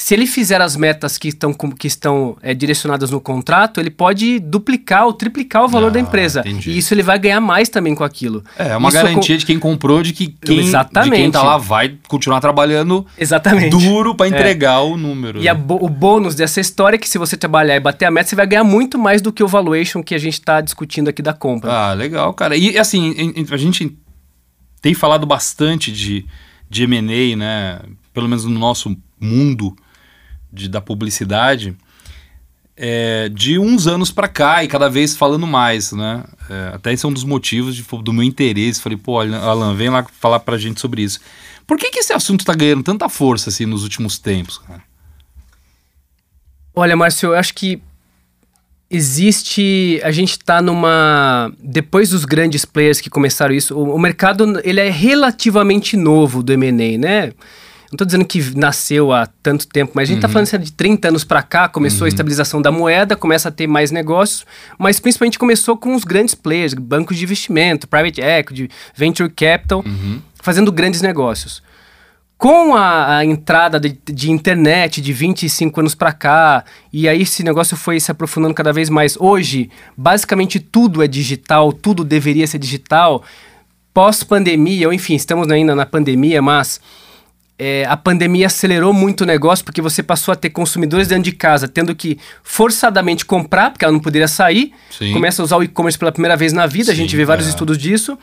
[0.00, 4.38] se ele fizer as metas que estão, que estão é, direcionadas no contrato, ele pode
[4.38, 6.40] duplicar ou triplicar o valor ah, da empresa.
[6.46, 6.70] Entendi.
[6.70, 8.44] E isso ele vai ganhar mais também com aquilo.
[8.56, 9.38] É, é uma isso garantia com...
[9.40, 11.16] de quem comprou, de que quem, Exatamente.
[11.16, 13.70] de quem tá lá vai continuar trabalhando Exatamente.
[13.70, 14.28] duro para é.
[14.28, 14.84] entregar é.
[14.84, 15.40] o número.
[15.40, 15.52] E né?
[15.52, 18.46] o bônus dessa história é que se você trabalhar e bater a meta, você vai
[18.46, 21.72] ganhar muito mais do que o valuation que a gente está discutindo aqui da compra.
[21.72, 22.56] Ah, legal, cara.
[22.56, 23.98] E assim, a gente
[24.80, 26.24] tem falado bastante de,
[26.70, 27.80] de M&A, né?
[28.14, 29.74] Pelo menos no nosso mundo
[30.52, 31.76] de, da publicidade
[32.80, 36.22] é, de uns anos para cá e cada vez falando mais, né?
[36.48, 38.80] É, até esse é um dos motivos de, do meu interesse.
[38.80, 41.18] Falei, pô, Alan, vem lá falar pra gente sobre isso.
[41.66, 44.82] Por que, que esse assunto tá ganhando tanta força assim nos últimos tempos, cara?
[46.72, 47.82] Olha, Márcio, eu acho que
[48.88, 54.58] existe a gente está numa depois dos grandes players que começaram isso o, o mercado
[54.64, 57.32] ele é relativamente novo do M&A né
[57.90, 60.46] não estou dizendo que nasceu há tanto tempo, mas a gente está uhum.
[60.46, 62.04] falando de 30 anos para cá, começou uhum.
[62.04, 64.44] a estabilização da moeda, começa a ter mais negócios,
[64.78, 70.20] mas principalmente começou com os grandes players, bancos de investimento, private equity, venture capital, uhum.
[70.34, 71.62] fazendo grandes negócios.
[72.36, 77.42] Com a, a entrada de, de, internet de 25 anos para cá, e aí esse
[77.42, 79.16] negócio foi se aprofundando cada vez mais.
[79.18, 83.24] Hoje, basicamente tudo é digital, tudo deveria ser digital.
[83.94, 86.80] Pós-pandemia, ou enfim, estamos ainda na pandemia, mas
[87.58, 91.32] é, a pandemia acelerou muito o negócio porque você passou a ter consumidores dentro de
[91.32, 94.72] casa tendo que forçadamente comprar, porque ela não poderia sair.
[94.90, 95.12] Sim.
[95.12, 97.48] Começa a usar o e-commerce pela primeira vez na vida, Sim, a gente vê vários
[97.48, 97.50] é.
[97.50, 98.16] estudos disso.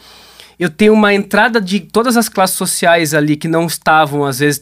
[0.57, 4.61] Eu tenho uma entrada de todas as classes sociais ali que não estavam, às vezes,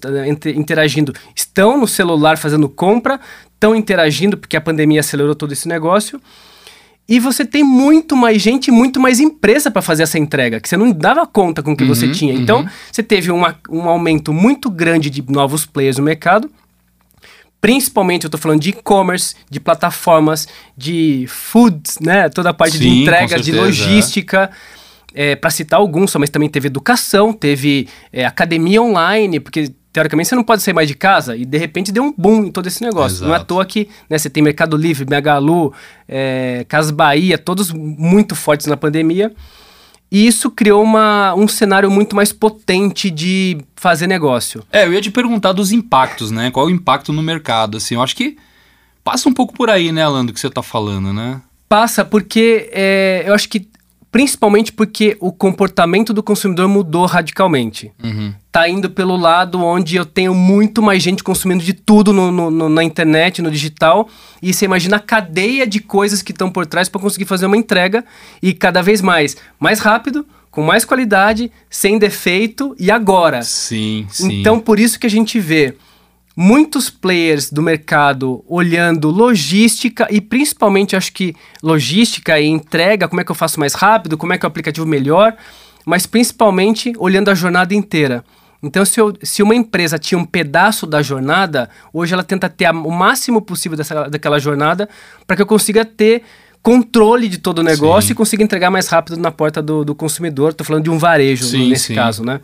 [0.56, 3.20] interagindo, estão no celular fazendo compra,
[3.54, 6.20] estão interagindo porque a pandemia acelerou todo esse negócio.
[7.08, 10.78] E você tem muito mais gente, muito mais empresa para fazer essa entrega, que você
[10.78, 12.34] não dava conta com o que uhum, você tinha.
[12.34, 12.70] Então, uhum.
[12.92, 16.50] você teve uma, um aumento muito grande de novos players no mercado.
[17.60, 22.30] Principalmente eu estou falando de e-commerce, de plataformas, de foods, né?
[22.30, 24.50] Toda a parte Sim, de entrega, de logística.
[24.52, 24.84] É.
[25.16, 30.36] É, para citar alguns, mas também teve educação, teve é, academia online, porque teoricamente você
[30.36, 32.82] não pode sair mais de casa e de repente deu um boom em todo esse
[32.82, 33.18] negócio.
[33.18, 33.28] Exato.
[33.28, 35.72] Não é à toa que né, você tem Mercado Livre, Magalu,
[36.10, 39.32] é, Casas Bahia, todos muito fortes na pandemia.
[40.12, 44.64] E isso criou uma, um cenário muito mais potente de fazer negócio.
[44.72, 46.52] É, eu ia te perguntar dos impactos, né?
[46.52, 47.78] Qual é o impacto no mercado?
[47.78, 48.38] Assim, eu acho que
[49.04, 51.42] passa um pouco por aí, né, Alan, do que você está falando, né?
[51.68, 53.68] Passa, porque é, eu acho que
[54.14, 57.92] principalmente porque o comportamento do consumidor mudou radicalmente.
[58.02, 58.32] Uhum.
[58.52, 62.70] Tá indo pelo lado onde eu tenho muito mais gente consumindo de tudo no, no,
[62.70, 64.08] na internet, no digital,
[64.40, 67.58] e você imagina a cadeia de coisas que estão por trás para conseguir fazer uma
[67.58, 68.06] entrega
[68.40, 73.42] e cada vez mais, mais rápido, com mais qualidade, sem defeito e agora.
[73.42, 74.42] Sim, sim.
[74.42, 75.76] Então por isso que a gente vê
[76.36, 83.24] muitos players do mercado olhando logística e principalmente acho que logística e entrega, como é
[83.24, 85.36] que eu faço mais rápido, como é que é o aplicativo melhor,
[85.86, 88.24] mas principalmente olhando a jornada inteira.
[88.64, 92.66] Então, se, eu, se uma empresa tinha um pedaço da jornada, hoje ela tenta ter
[92.66, 94.88] a, o máximo possível dessa, daquela jornada
[95.28, 96.24] para que eu consiga ter
[96.62, 98.14] controle de todo o negócio sim.
[98.14, 100.52] e consiga entregar mais rápido na porta do, do consumidor.
[100.52, 101.96] Estou falando de um varejo sim, nesse sim.
[101.96, 102.40] caso, né?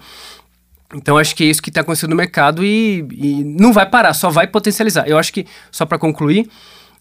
[0.93, 4.13] Então acho que é isso que está acontecendo no mercado e, e, não vai parar,
[4.13, 5.07] só vai potencializar.
[5.07, 6.49] Eu acho que, só para concluir,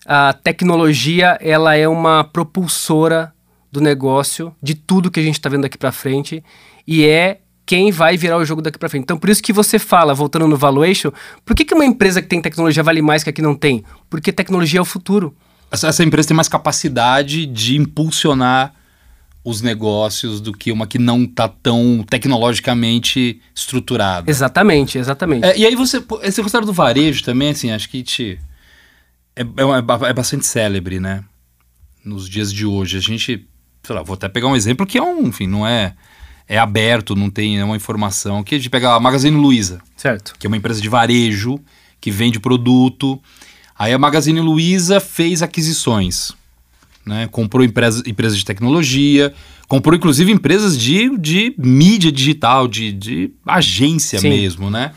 [0.06, 3.32] a tecnologia ela é uma propulsora
[3.72, 6.42] do negócio, de tudo que a gente está vendo daqui para frente,
[6.86, 9.04] e é quem vai virar o jogo daqui para frente.
[9.04, 11.10] Então por isso que você fala, voltando no valuation,
[11.44, 13.84] por que, que uma empresa que tem tecnologia vale mais que a que não tem?
[14.08, 15.34] Porque tecnologia é o futuro.
[15.70, 18.74] Essa, essa empresa tem mais capacidade de impulsionar
[19.48, 24.30] os negócios do que uma que não está tão tecnologicamente estruturada.
[24.30, 25.46] Exatamente, exatamente.
[25.46, 28.38] É, e aí você, esse resultado do varejo também, assim, acho que te,
[29.34, 31.24] é, é, é, bastante célebre, né?
[32.04, 32.98] Nos dias de hoje.
[32.98, 33.48] A gente,
[33.82, 35.94] sei lá, vou até pegar um exemplo que é um, enfim, não é
[36.50, 38.42] é aberto, não tem uma informação.
[38.42, 39.80] Que a gente pega a Magazine Luiza.
[39.96, 40.34] Certo.
[40.38, 41.58] Que é uma empresa de varejo
[42.00, 43.20] que vende produto.
[43.78, 46.34] Aí a Magazine Luiza fez aquisições
[47.08, 47.28] né?
[47.30, 49.32] Comprou empresas, empresas de tecnologia,
[49.66, 54.28] comprou inclusive empresas de, de mídia digital, de, de agência Sim.
[54.28, 54.92] mesmo, né?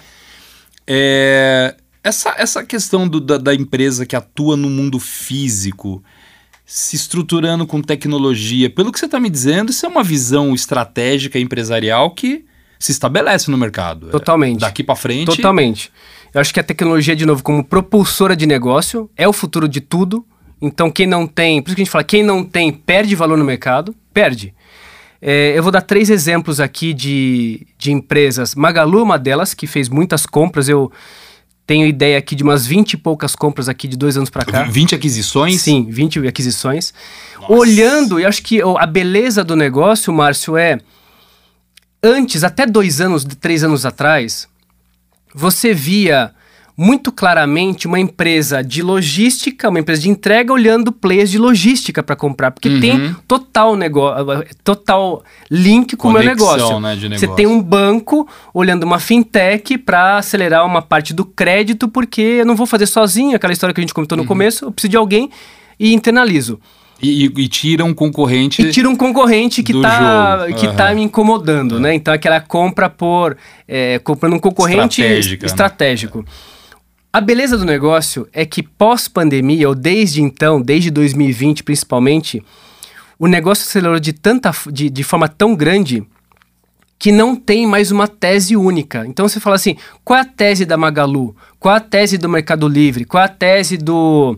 [0.85, 6.03] É, essa, essa questão do, da, da empresa que atua no mundo físico,
[6.65, 11.39] se estruturando com tecnologia, pelo que você está me dizendo, isso é uma visão estratégica
[11.39, 12.45] empresarial que
[12.79, 14.07] se estabelece no mercado.
[14.07, 14.59] É, Totalmente.
[14.59, 15.27] Daqui para frente.
[15.27, 15.91] Totalmente.
[16.33, 19.81] Eu acho que a tecnologia, de novo, como propulsora de negócio, é o futuro de
[19.81, 20.25] tudo.
[20.61, 23.37] Então, quem não tem, por isso que a gente fala, quem não tem perde valor
[23.37, 24.53] no mercado, perde.
[25.21, 28.55] É, eu vou dar três exemplos aqui de, de empresas.
[28.55, 30.67] Magalu é uma delas, que fez muitas compras.
[30.67, 30.91] Eu
[31.65, 34.63] tenho ideia aqui de umas 20 e poucas compras aqui de dois anos para cá.
[34.63, 35.61] 20 aquisições?
[35.61, 36.93] Sim, 20 aquisições.
[37.39, 37.53] Nossa.
[37.53, 40.79] Olhando, eu acho que a beleza do negócio, Márcio, é
[42.03, 44.47] antes, até dois anos, três anos atrás,
[45.33, 46.33] você via
[46.81, 52.15] muito claramente uma empresa de logística, uma empresa de entrega olhando players de logística para
[52.15, 52.79] comprar, porque uhum.
[52.79, 56.79] tem total negócio, total link com o meu negócio.
[56.79, 57.19] Né, negócio.
[57.19, 62.47] Você tem um banco olhando uma fintech para acelerar uma parte do crédito, porque eu
[62.47, 64.27] não vou fazer sozinho, aquela história que a gente comentou no uhum.
[64.27, 65.29] começo, eu preciso de alguém
[65.79, 66.59] e internalizo.
[66.99, 68.59] E, e, e, tira um concorrente.
[68.59, 70.75] E tira um concorrente que está que uhum.
[70.75, 71.79] tá me incomodando, uhum.
[71.79, 71.93] né?
[71.93, 73.37] Então aquela compra por.
[73.67, 75.03] É, comprando um concorrente
[75.43, 76.19] estratégico.
[76.19, 76.25] Né?
[77.13, 82.43] A beleza do negócio é que pós-pandemia, ou desde então, desde 2020 principalmente,
[83.19, 86.03] o negócio acelerou de, tanta, de, de forma tão grande
[86.97, 89.05] que não tem mais uma tese única.
[89.07, 91.35] Então você fala assim: qual é a tese da Magalu?
[91.59, 93.05] Qual é a tese do Mercado Livre?
[93.05, 94.37] Qual é a tese do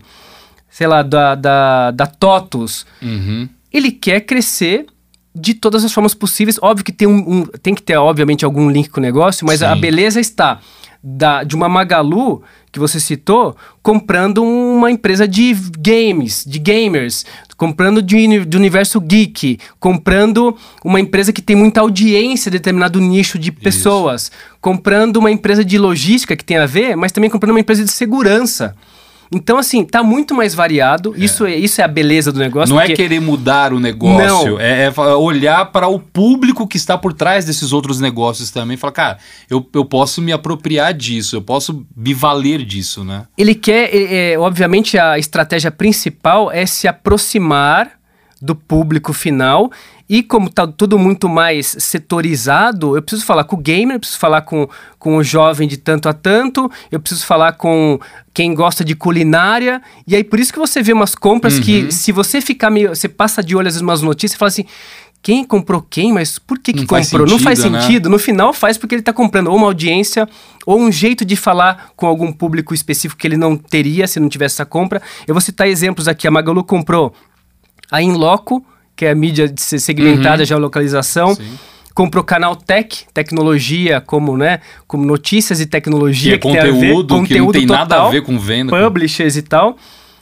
[0.74, 2.84] sei lá, da, da, da TOTUS.
[3.00, 3.48] Uhum.
[3.72, 4.88] Ele quer crescer
[5.34, 6.58] de todas as formas possíveis.
[6.60, 9.60] Óbvio que tem, um, um tem que ter, obviamente, algum link com o negócio, mas
[9.60, 9.66] Sim.
[9.66, 10.60] a beleza está
[11.04, 17.26] da, de uma Magalu, que você citou, comprando uma empresa de games, de gamers,
[17.58, 23.38] comprando de, de universo geek, comprando uma empresa que tem muita audiência em determinado nicho
[23.38, 24.32] de pessoas, Isso.
[24.62, 27.92] comprando uma empresa de logística que tem a ver, mas também comprando uma empresa de
[27.92, 28.76] segurança.
[29.32, 31.14] Então, assim, tá muito mais variado.
[31.16, 31.20] É.
[31.20, 32.74] Isso, é, isso é a beleza do negócio.
[32.74, 32.94] Não é porque...
[32.94, 37.46] é querer mudar o negócio, é, é, olhar para o público que está por trás
[37.46, 39.18] desses outros negócios também e falar, cara,
[39.50, 43.24] eu, eu posso me apropriar disso, eu posso me valer disso, né?
[43.38, 48.03] Ele quer, é, obviamente, a estratégia principal é se aproximar
[48.44, 49.72] do público final
[50.10, 54.20] e como tá tudo muito mais setorizado, eu preciso falar com o gamer, eu preciso
[54.20, 54.68] falar com,
[55.00, 57.98] com o jovem de tanto a tanto, eu preciso falar com
[58.34, 59.82] quem gosta de culinária.
[60.06, 61.64] E aí por isso que você vê umas compras uhum.
[61.64, 64.50] que se você ficar meio, você passa de olho às vezes umas notícias e fala
[64.50, 64.66] assim,
[65.22, 67.06] quem comprou quem, mas por que, que não comprou?
[67.06, 67.82] Sentido, não faz né?
[67.82, 68.10] sentido.
[68.10, 70.28] No final faz porque ele está comprando ou uma audiência
[70.66, 74.28] ou um jeito de falar com algum público específico que ele não teria se não
[74.28, 75.02] tivesse essa compra.
[75.26, 76.28] Eu vou citar exemplos aqui.
[76.28, 77.14] A Magalu comprou
[77.92, 78.66] a Inloco,
[78.96, 80.46] que é a mídia segmentada, uhum.
[80.46, 81.36] geolocalização.
[81.36, 81.58] Sim.
[81.94, 86.40] Comprou canal Tech, tecnologia, como, né, como notícias e tecnologia.
[86.40, 88.72] Que, é que conteúdo, ver, que não tem total, nada a ver com venda.
[88.76, 89.40] Publishers com...
[89.40, 89.78] e tal.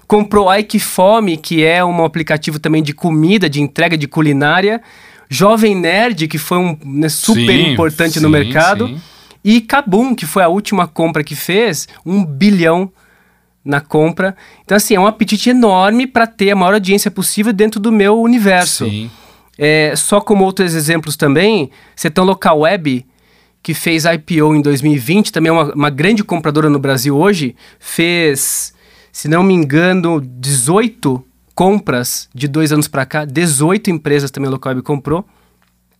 [0.05, 4.81] Comprou Ike Fome, que é um aplicativo também de comida, de entrega de culinária.
[5.29, 8.89] Jovem Nerd, que foi um né, super sim, importante sim, no mercado.
[8.89, 9.01] Sim.
[9.41, 12.91] E Kabum, que foi a última compra que fez, um bilhão
[13.63, 14.35] na compra.
[14.63, 18.19] Então, assim, é um apetite enorme para ter a maior audiência possível dentro do meu
[18.19, 18.85] universo.
[18.85, 19.09] Sim.
[19.57, 23.05] É, só como outros exemplos também, você tem o Local Web,
[23.61, 28.73] que fez IPO em 2020, também é uma, uma grande compradora no Brasil hoje, fez,
[29.11, 34.51] se não me engano, 18 compras de dois anos para cá, 18 empresas também o
[34.51, 35.25] Local Web comprou.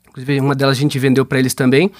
[0.10, 1.91] Inclusive, uma delas a gente vendeu para eles também.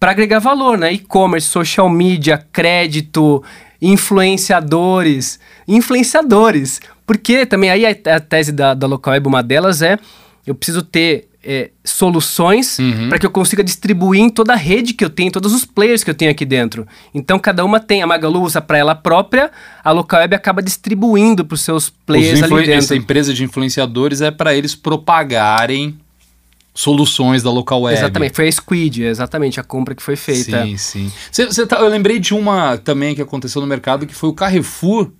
[0.00, 0.92] Para agregar valor, né?
[0.92, 3.42] E-commerce, social media, crédito,
[3.82, 5.40] influenciadores.
[5.66, 6.80] Influenciadores.
[7.04, 9.98] Porque também aí a, a tese da, da Local Web, uma delas é
[10.46, 13.08] eu preciso ter é, soluções uhum.
[13.08, 16.04] para que eu consiga distribuir em toda a rede que eu tenho, todos os players
[16.04, 16.86] que eu tenho aqui dentro.
[17.12, 19.50] Então cada uma tem, a Magalu usa para ela própria,
[19.82, 22.72] a Local Web acaba distribuindo para os seus players ali dentro.
[22.72, 25.98] Essa empresa de influenciadores é para eles propagarem
[26.74, 27.98] soluções da local web.
[27.98, 30.64] Exatamente, foi a Squid, exatamente a compra que foi feita.
[30.64, 31.12] Sim, sim.
[31.30, 34.34] Cê, cê tá, eu lembrei de uma também que aconteceu no mercado que foi o
[34.34, 35.10] Carrefour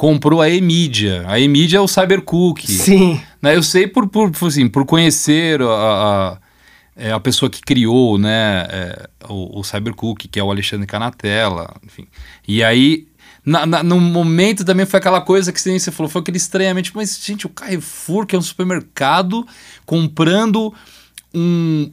[0.00, 1.24] comprou a Emídia.
[1.26, 2.66] A Emídia é o Cybercook.
[2.66, 3.20] Sim.
[3.42, 6.38] Né, eu sei por, por, assim, por conhecer a, a,
[6.96, 11.74] é, a pessoa que criou né, é, o, o Cybercook, que é o Alexandre Canatella,
[11.84, 12.06] enfim.
[12.48, 13.09] E aí
[13.44, 17.18] na, na, no momento também foi aquela coisa que você falou, foi aquele estranhamente, mas
[17.22, 19.46] gente, o Carrefour, que é um supermercado,
[19.86, 20.74] comprando
[21.34, 21.90] um,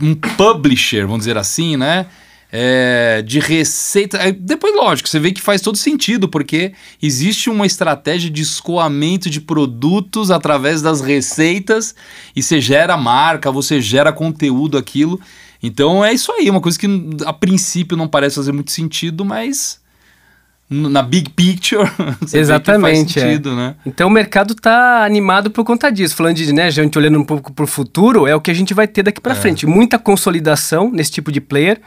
[0.00, 2.06] um publisher, vamos dizer assim, né?
[2.50, 4.32] É, de receita.
[4.32, 9.38] depois, lógico, você vê que faz todo sentido, porque existe uma estratégia de escoamento de
[9.38, 11.94] produtos através das receitas
[12.34, 15.20] e você gera marca, você gera conteúdo aquilo.
[15.62, 16.86] Então é isso aí, uma coisa que
[17.26, 19.78] a princípio não parece fazer muito sentido, mas
[20.70, 21.90] na big picture.
[22.32, 23.14] Exatamente.
[23.14, 23.54] Faz sentido, é.
[23.54, 23.74] né?
[23.86, 26.14] Então o mercado está animado por conta disso.
[26.14, 28.74] Falando de, né, gente olhando um pouco para o futuro, é o que a gente
[28.74, 29.36] vai ter daqui para é.
[29.36, 29.66] frente.
[29.66, 31.80] Muita consolidação nesse tipo de player.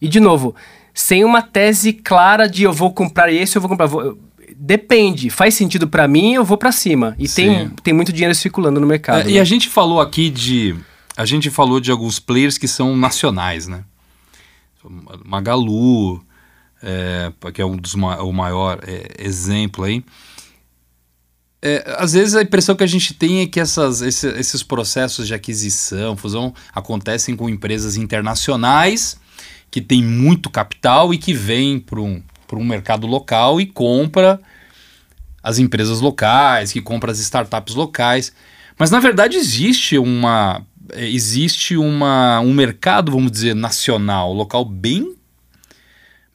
[0.00, 0.54] E, de novo,
[0.92, 3.86] sem uma tese clara de eu vou comprar esse, eu vou comprar.
[3.86, 4.18] Vou,
[4.54, 5.30] depende.
[5.30, 7.14] Faz sentido para mim, eu vou para cima.
[7.18, 9.20] E tem, tem muito dinheiro circulando no mercado.
[9.20, 9.30] É, né?
[9.32, 10.76] E a gente falou aqui de.
[11.16, 13.82] A gente falou de alguns players que são nacionais, né?
[15.24, 16.22] Magalu,
[16.82, 20.04] é, que é um dos o maior é, exemplo aí.
[21.60, 25.26] É, às vezes a impressão que a gente tem é que essas, esse, esses processos
[25.26, 29.18] de aquisição, fusão, acontecem com empresas internacionais
[29.70, 32.22] que têm muito capital e que vêm para um,
[32.52, 34.40] um mercado local e compra
[35.42, 38.32] as empresas locais, que compra as startups locais.
[38.78, 40.62] Mas na verdade existe uma
[40.94, 45.17] existe uma, um mercado, vamos dizer, nacional, local bem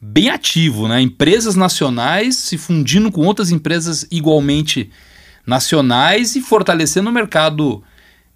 [0.04, 1.02] bem ativo, né?
[1.02, 4.90] Empresas nacionais se fundindo com outras empresas igualmente
[5.48, 7.82] nacionais e fortalecendo o mercado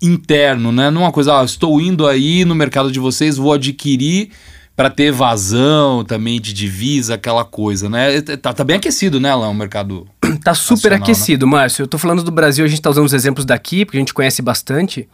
[0.01, 0.89] interno, né?
[0.89, 4.30] Não é uma coisa, ah, estou indo aí no mercado de vocês, vou adquirir
[4.78, 8.22] para ter evasão também de divisa, aquela coisa, né?
[8.22, 10.07] Tá, tá bem aquecido, né, lá o mercado.
[10.43, 10.97] Tá super né?
[10.97, 11.51] aquecido, né?
[11.53, 11.84] Márcio.
[11.84, 14.13] Eu tô falando do Brasil, a gente tá usando os exemplos daqui, porque a gente
[14.13, 15.07] conhece bastante.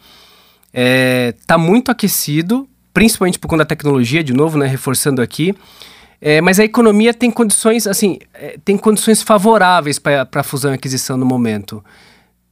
[0.72, 4.66] É, tá muito aquecido, principalmente por conta da tecnologia, de novo, né?
[4.66, 5.54] Reforçando aqui.
[6.20, 10.74] É, mas a economia tem condições, assim, é, tem condições favoráveis para a fusão e
[10.74, 11.84] aquisição no momento.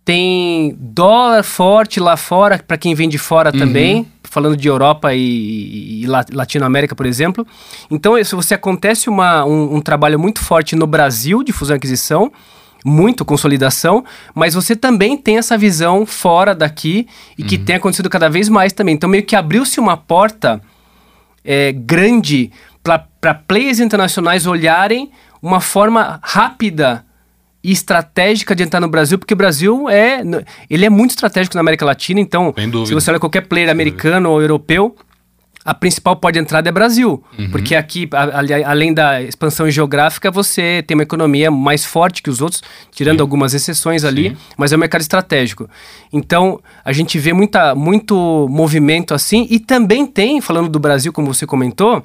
[0.05, 3.59] Tem dólar forte lá fora, para quem vem de fora uhum.
[3.59, 7.47] também, falando de Europa e, e, Latinoamérica, por exemplo.
[7.91, 11.79] Então, se você acontece uma, um, um trabalho muito forte no Brasil de fusão e
[11.79, 12.33] aquisição,
[12.85, 14.05] muito consolidação,
[14.35, 17.07] mas você também tem essa visão fora daqui
[17.39, 17.49] e uhum.
[17.49, 18.95] que tem acontecido cada vez mais também.
[18.95, 20.61] Então, meio que abriu-se uma porta
[21.45, 22.51] é, grande
[22.83, 25.11] para players internacionais olharem
[25.41, 27.05] uma forma rápida
[27.63, 30.21] e estratégica de entrar no Brasil, porque o Brasil é
[30.69, 32.53] ele é muito estratégico na América Latina, então
[32.87, 34.97] se você olha qualquer player americano ou europeu,
[35.65, 37.51] a principal porta de entrada é Brasil, uhum.
[37.51, 42.41] porque aqui, a, além da expansão geográfica, você tem uma economia mais forte que os
[42.41, 43.23] outros, tirando Sim.
[43.23, 44.37] algumas exceções ali, Sim.
[44.57, 45.71] mas é um mercado estratégico.
[46.13, 51.33] Então, a gente vê muita, muito movimento assim, e também tem, falando do Brasil, como
[51.33, 52.03] você comentou,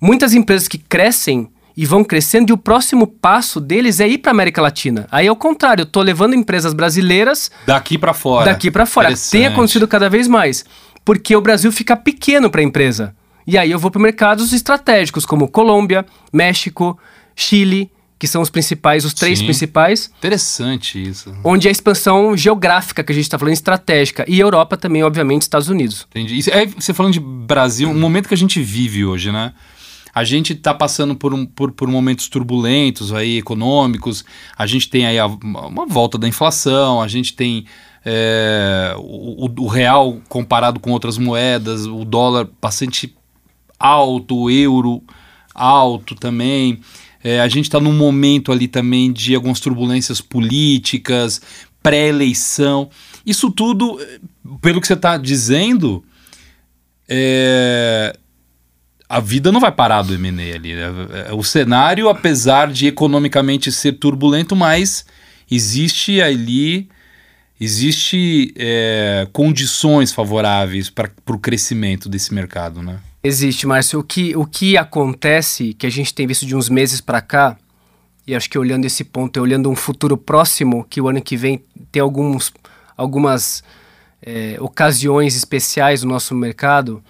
[0.00, 4.32] muitas empresas que crescem e vão crescendo, e o próximo passo deles é ir para
[4.32, 5.06] América Latina.
[5.12, 8.46] Aí é o contrário, eu tô levando empresas brasileiras daqui para fora.
[8.46, 9.14] Daqui para fora.
[9.30, 10.64] Tem acontecido cada vez mais,
[11.04, 13.14] porque o Brasil fica pequeno para a empresa.
[13.46, 16.98] E aí eu vou para mercados estratégicos como Colômbia, México,
[17.36, 19.44] Chile, que são os principais, os três Sim.
[19.44, 20.10] principais.
[20.18, 21.32] Interessante isso.
[21.44, 24.24] Onde a expansão geográfica que a gente está falando estratégica.
[24.26, 26.06] E Europa também, obviamente, Estados Unidos.
[26.10, 26.50] Entendi.
[26.50, 29.52] É, você falando de Brasil, um momento que a gente vive hoje, né?
[30.14, 34.24] A gente está passando por, um, por, por, momentos turbulentos aí, econômicos,
[34.56, 37.64] a gente tem aí a, uma volta da inflação, a gente tem
[38.04, 43.14] é, o, o, real comparado com outras moedas, o dólar bastante
[43.78, 45.02] alto, o euro
[45.54, 46.80] alto também.
[47.22, 51.40] É, a gente está num momento ali também de algumas turbulências políticas,
[51.82, 52.88] pré-eleição.
[53.26, 53.98] Isso tudo,
[54.60, 56.04] pelo que você está dizendo,
[57.08, 58.16] é,
[59.08, 60.74] a vida não vai parar do M&A ali.
[60.74, 60.84] Né?
[61.28, 65.06] É, o cenário, apesar de economicamente ser turbulento, mas
[65.50, 66.88] existe ali
[67.60, 73.00] existe é, condições favoráveis para o crescimento desse mercado, né?
[73.22, 73.98] Existe, Márcio.
[73.98, 77.56] O que, o que acontece, que a gente tem visto de uns meses para cá,
[78.26, 81.62] e acho que olhando esse ponto, olhando um futuro próximo, que o ano que vem
[81.90, 82.52] tem alguns,
[82.96, 83.64] algumas
[84.22, 87.02] é, ocasiões especiais no nosso mercado,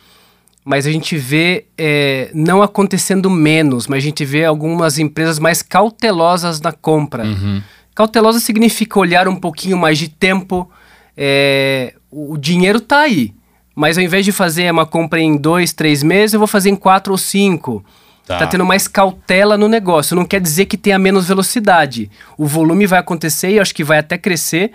[0.65, 5.63] mas a gente vê é, não acontecendo menos, mas a gente vê algumas empresas mais
[5.63, 7.25] cautelosas na compra.
[7.25, 7.63] Uhum.
[7.95, 10.71] Cautelosa significa olhar um pouquinho mais de tempo.
[11.17, 13.33] É, o dinheiro está aí,
[13.75, 16.77] mas ao invés de fazer uma compra em dois, três meses, eu vou fazer em
[16.77, 17.85] quatro ou cinco.
[18.27, 18.41] Tá.
[18.41, 20.15] tá tendo mais cautela no negócio.
[20.15, 22.11] Não quer dizer que tenha menos velocidade.
[22.37, 24.73] O volume vai acontecer e acho que vai até crescer.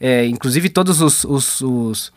[0.00, 2.12] É, inclusive todos os, os, os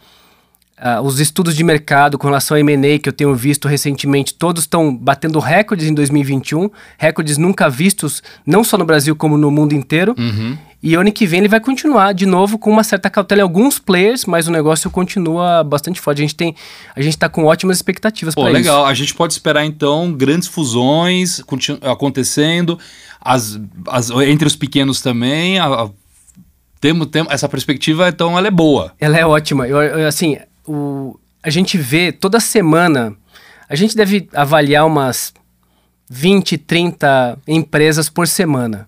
[0.82, 4.63] Uh, os estudos de mercado com relação a M&A que eu tenho visto recentemente, todos
[4.63, 9.75] estão batendo recordes em 2021, recordes nunca vistos, não só no Brasil como no mundo
[9.75, 10.15] inteiro.
[10.17, 10.57] Uhum.
[10.82, 13.77] E ano que vem ele vai continuar de novo com uma certa cautela em alguns
[13.77, 16.17] players, mas o negócio continua bastante forte.
[16.17, 16.55] A gente tem,
[16.95, 18.53] a gente está com ótimas expectativas para isso.
[18.53, 18.86] legal.
[18.88, 21.43] A gente pode esperar então grandes fusões
[21.84, 22.79] acontecendo,
[23.23, 25.59] as, as, entre os pequenos também.
[25.59, 25.89] A, a,
[26.79, 28.91] temos, temos essa perspectiva, então ela é boa.
[28.99, 29.67] Ela é ótima.
[29.67, 30.39] Eu, eu assim,
[30.72, 33.15] o, a gente vê toda semana,
[33.67, 35.34] a gente deve avaliar umas
[36.09, 38.88] 20, 30 empresas por semana.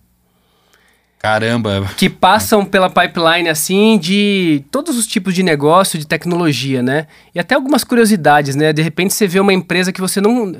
[1.23, 1.89] Caramba!
[1.95, 7.07] Que passam pela pipeline, assim, de todos os tipos de negócio, de tecnologia, né?
[7.33, 8.73] E até algumas curiosidades, né?
[8.73, 10.53] De repente você vê uma empresa que você não...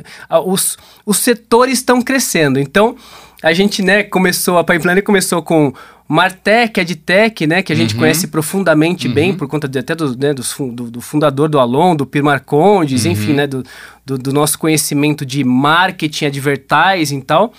[0.45, 2.61] Os, os setores estão crescendo.
[2.61, 2.95] Então,
[3.43, 4.57] a gente, né, começou...
[4.57, 5.73] A pipeline começou com
[6.07, 7.61] Martech, EdTech, né?
[7.61, 8.01] Que a gente uhum.
[8.01, 9.13] conhece profundamente uhum.
[9.13, 12.23] bem, por conta de, até do, né, do, do, do, fundador do Alon, do Pir
[12.23, 13.11] Marcondes, uhum.
[13.11, 13.47] enfim, né?
[13.47, 13.63] Do,
[14.05, 17.53] do, do nosso conhecimento de marketing, advertising e tal...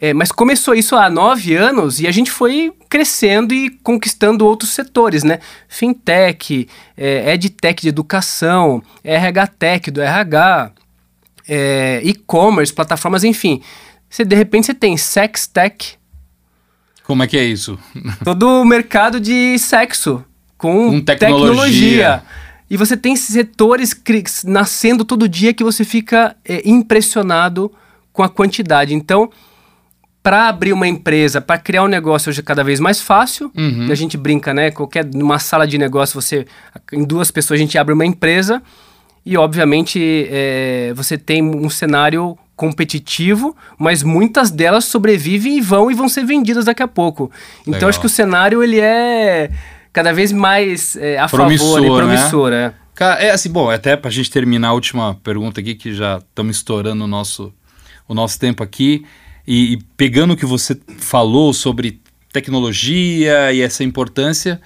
[0.00, 4.72] É, mas começou isso há nove anos e a gente foi crescendo e conquistando outros
[4.72, 5.38] setores, né?
[5.66, 10.72] Fintech, é, EdTech de educação, RH Tech do RH,
[11.48, 13.62] é, e-commerce, plataformas, enfim.
[14.10, 15.96] Você, de repente você tem Sex Tech.
[17.04, 17.78] Como é que é isso?
[18.24, 20.24] Todo o mercado de sexo
[20.56, 21.48] com, com tecnologia.
[21.48, 22.22] tecnologia.
[22.68, 23.94] E você tem setores
[24.44, 27.70] nascendo todo dia que você fica é, impressionado
[28.12, 28.94] com a quantidade.
[28.94, 29.30] Então,
[30.22, 33.52] para abrir uma empresa, para criar um negócio hoje é cada vez mais fácil.
[33.54, 33.88] Uhum.
[33.90, 34.70] A gente brinca, né?
[34.70, 36.46] Qualquer numa sala de negócio, você
[36.90, 38.62] em duas pessoas a gente abre uma empresa
[39.26, 45.94] e obviamente é, você tem um cenário competitivo, mas muitas delas sobrevivem e vão e
[45.94, 47.30] vão ser vendidas daqui a pouco.
[47.62, 47.88] Então Legal.
[47.88, 49.50] acho que o cenário ele é
[49.92, 52.74] cada vez mais é, a promissor, favor, e promissor, né?
[52.80, 52.84] é.
[52.94, 56.18] Cara, é assim, bom, até para a gente terminar a última pergunta aqui, que já
[56.18, 57.52] estamos estourando o nosso,
[58.06, 59.04] o nosso tempo aqui.
[59.46, 62.00] E, e pegando o que você falou sobre
[62.32, 64.60] tecnologia e essa importância,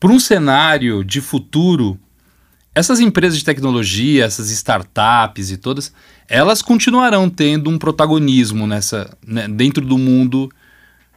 [0.00, 1.98] para um cenário de futuro,
[2.74, 5.92] essas empresas de tecnologia, essas startups e todas,
[6.28, 10.50] elas continuarão tendo um protagonismo nessa, né, dentro do mundo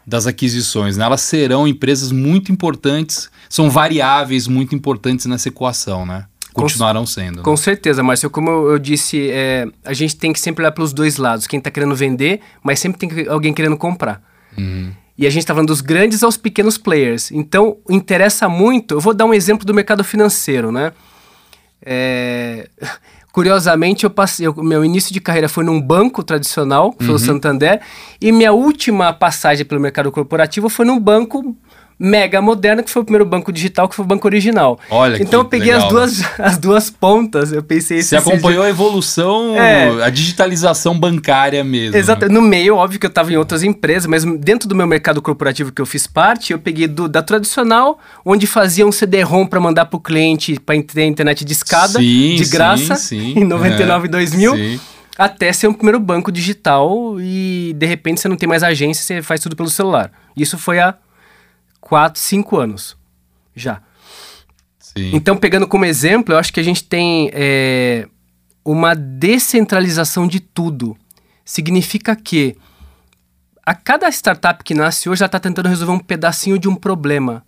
[0.06, 0.98] das aquisições.
[0.98, 1.06] Né?
[1.06, 6.26] Elas serão empresas muito importantes, são variáveis muito importantes nessa equação, né?
[6.56, 7.38] continuarão sendo.
[7.38, 7.44] Né?
[7.44, 8.30] Com certeza, Márcio.
[8.30, 11.48] Como eu, disse, é, a gente tem que sempre olhar pelos dois lados.
[11.48, 14.22] Quem está querendo vender, mas sempre tem alguém querendo comprar.
[14.58, 14.92] Uhum.
[15.18, 17.30] E a gente está falando dos grandes aos pequenos players.
[17.32, 18.96] Então, interessa muito.
[18.96, 20.94] Eu vou dar um exemplo do mercado financeiro, né?
[21.86, 22.68] É,
[23.32, 27.16] curiosamente, eu passei, eu, meu início de carreira foi num banco tradicional, que foi uhum.
[27.16, 27.82] o Santander,
[28.20, 31.56] e minha última passagem pelo mercado corporativo foi num banco
[31.98, 34.80] mega moderna, que foi o primeiro banco digital, que foi o banco original.
[34.90, 36.30] Olha Então eu peguei legal, as, duas, né?
[36.40, 38.02] as duas pontas, eu pensei...
[38.02, 40.04] Você acompanhou a evolução, é.
[40.04, 41.96] a digitalização bancária mesmo.
[41.96, 42.28] Exato.
[42.28, 42.34] Né?
[42.34, 45.72] No meio, óbvio que eu estava em outras empresas, mas dentro do meu mercado corporativo
[45.72, 49.86] que eu fiz parte, eu peguei do, da tradicional, onde fazia um CD-ROM para mandar
[49.86, 53.40] para o cliente, para ter internet de escada, sim, de graça, sim, sim.
[53.40, 54.56] em 99 e é, 2000.
[54.56, 54.80] Sim
[55.18, 59.22] até ser um primeiro banco digital e de repente você não tem mais agência, você
[59.22, 60.12] faz tudo pelo celular.
[60.36, 60.94] Isso foi há
[61.86, 62.98] 4, 5 anos
[63.56, 63.80] já.
[64.80, 65.12] Sim.
[65.14, 68.08] Então, pegando como exemplo, eu acho que a gente tem é,
[68.66, 70.98] uma descentralização de tudo.
[71.46, 72.58] Significa que
[73.64, 77.46] a cada startup que nasce hoje já está tentando resolver um pedacinho de um problema.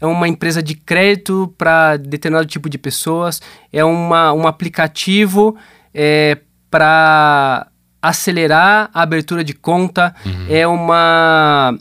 [0.00, 3.42] É uma empresa de crédito para determinado tipo de pessoas,
[3.72, 5.56] é uma, um aplicativo
[5.92, 6.38] é,
[6.70, 7.66] para
[8.00, 10.46] acelerar a abertura de conta, uhum.
[10.48, 11.76] é uma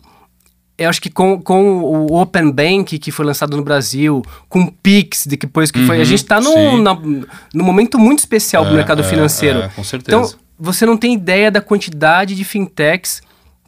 [0.78, 4.72] eu acho que com, com o Open Bank que foi lançado no Brasil, com o
[4.72, 5.96] Pix, de depois que uhum, foi.
[5.98, 6.84] A uhum, gente está num,
[7.54, 9.60] num momento muito especial é, para o mercado é, financeiro.
[9.60, 10.18] É, com certeza.
[10.18, 13.22] Então, você não tem ideia da quantidade de fintechs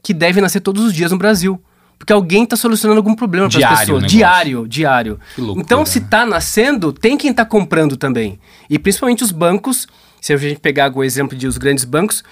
[0.03, 1.61] que devem nascer todos os dias no Brasil.
[1.97, 4.05] Porque alguém está solucionando algum problema para as pessoas.
[4.05, 5.19] Diário, diário.
[5.37, 6.31] Loucura, então, se está né?
[6.31, 8.39] nascendo, tem quem está comprando também.
[8.69, 9.87] E principalmente os bancos,
[10.21, 12.23] se a gente pegar o exemplo de os grandes bancos,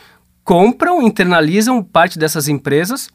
[0.44, 3.10] compram, internalizam parte dessas empresas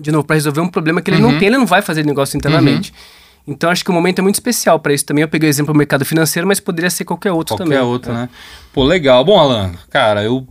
[0.00, 1.32] de novo, para resolver um problema que ele uhum.
[1.32, 2.90] não tem, ele não vai fazer negócio internamente.
[2.90, 3.22] Uhum.
[3.54, 5.22] Então acho que o momento é muito especial para isso também.
[5.22, 7.78] Eu peguei o exemplo do mercado financeiro, mas poderia ser qualquer outro qualquer também.
[7.78, 8.14] Qualquer outro, é.
[8.14, 8.28] né?
[8.72, 9.24] Pô, legal.
[9.24, 10.46] Bom, Alan, cara, eu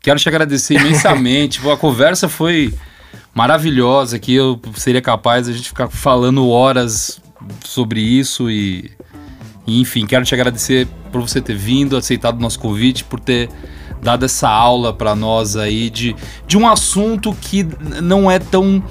[0.00, 1.60] quero te agradecer imensamente.
[1.68, 2.72] a conversa foi
[3.34, 4.34] maravilhosa aqui.
[4.34, 7.20] Eu seria capaz de a gente ficar falando horas
[7.64, 8.90] sobre isso e,
[9.66, 13.48] e enfim, quero te agradecer por você ter vindo, aceitado o nosso convite, por ter
[14.02, 17.66] dado essa aula para nós aí de, de um assunto que
[18.02, 18.82] não é tão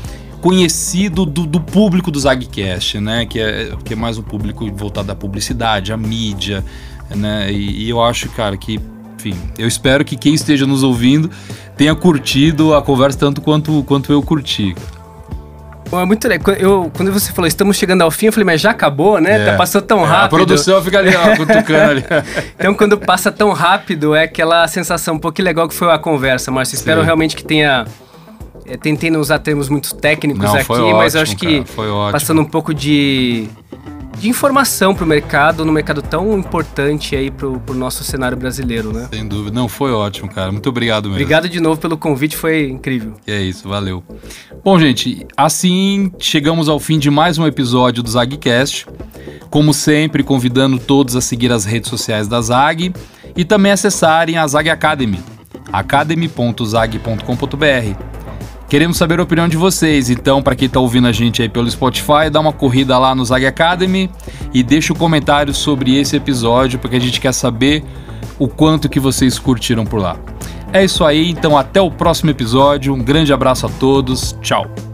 [0.41, 3.25] conhecido do, do público do Zagcast, né?
[3.25, 6.63] Que é, que é mais um público voltado à publicidade, à mídia,
[7.15, 7.51] né?
[7.51, 8.79] E, e eu acho, cara, que
[9.17, 11.29] enfim, eu espero que quem esteja nos ouvindo
[11.75, 14.73] tenha curtido a conversa tanto quanto, quanto eu curti.
[15.91, 16.55] É muito legal.
[16.55, 19.41] Eu, quando você falou, estamos chegando ao fim, eu falei, mas já acabou, né?
[19.41, 19.51] É.
[19.51, 20.21] Tá passando tão rápido.
[20.21, 22.05] É, a produção fica ali, ó, cutucando ali.
[22.59, 26.51] então, quando passa tão rápido, é aquela sensação um pouco legal que foi a conversa,
[26.51, 26.75] Márcio.
[26.75, 27.85] Espero realmente que tenha.
[28.65, 31.63] É, tentei não usar termos muito técnicos não, aqui, ótimo, mas eu acho que
[32.11, 33.49] passando um pouco de
[34.19, 38.91] de informação para o mercado, no mercado tão importante aí para o nosso cenário brasileiro,
[38.91, 39.07] né?
[39.11, 39.55] Sem dúvida.
[39.55, 40.51] Não, foi ótimo, cara.
[40.51, 41.15] Muito obrigado mesmo.
[41.15, 43.13] Obrigado de novo pelo convite, foi incrível.
[43.25, 44.03] É isso, valeu.
[44.63, 48.87] Bom, gente, assim chegamos ao fim de mais um episódio do ZagCast.
[49.49, 52.93] Como sempre, convidando todos a seguir as redes sociais da Zag
[53.35, 55.19] e também acessarem a Zag Academy,
[55.71, 58.18] academy.zag.com.br
[58.69, 61.69] Queremos saber a opinião de vocês, então para quem está ouvindo a gente aí pelo
[61.69, 64.11] Spotify, dá uma corrida lá no Zag Academy
[64.53, 67.83] e deixa um comentário sobre esse episódio, porque a gente quer saber
[68.37, 70.17] o quanto que vocês curtiram por lá.
[70.71, 72.93] É isso aí, então até o próximo episódio.
[72.93, 74.37] Um grande abraço a todos.
[74.39, 74.88] Tchau.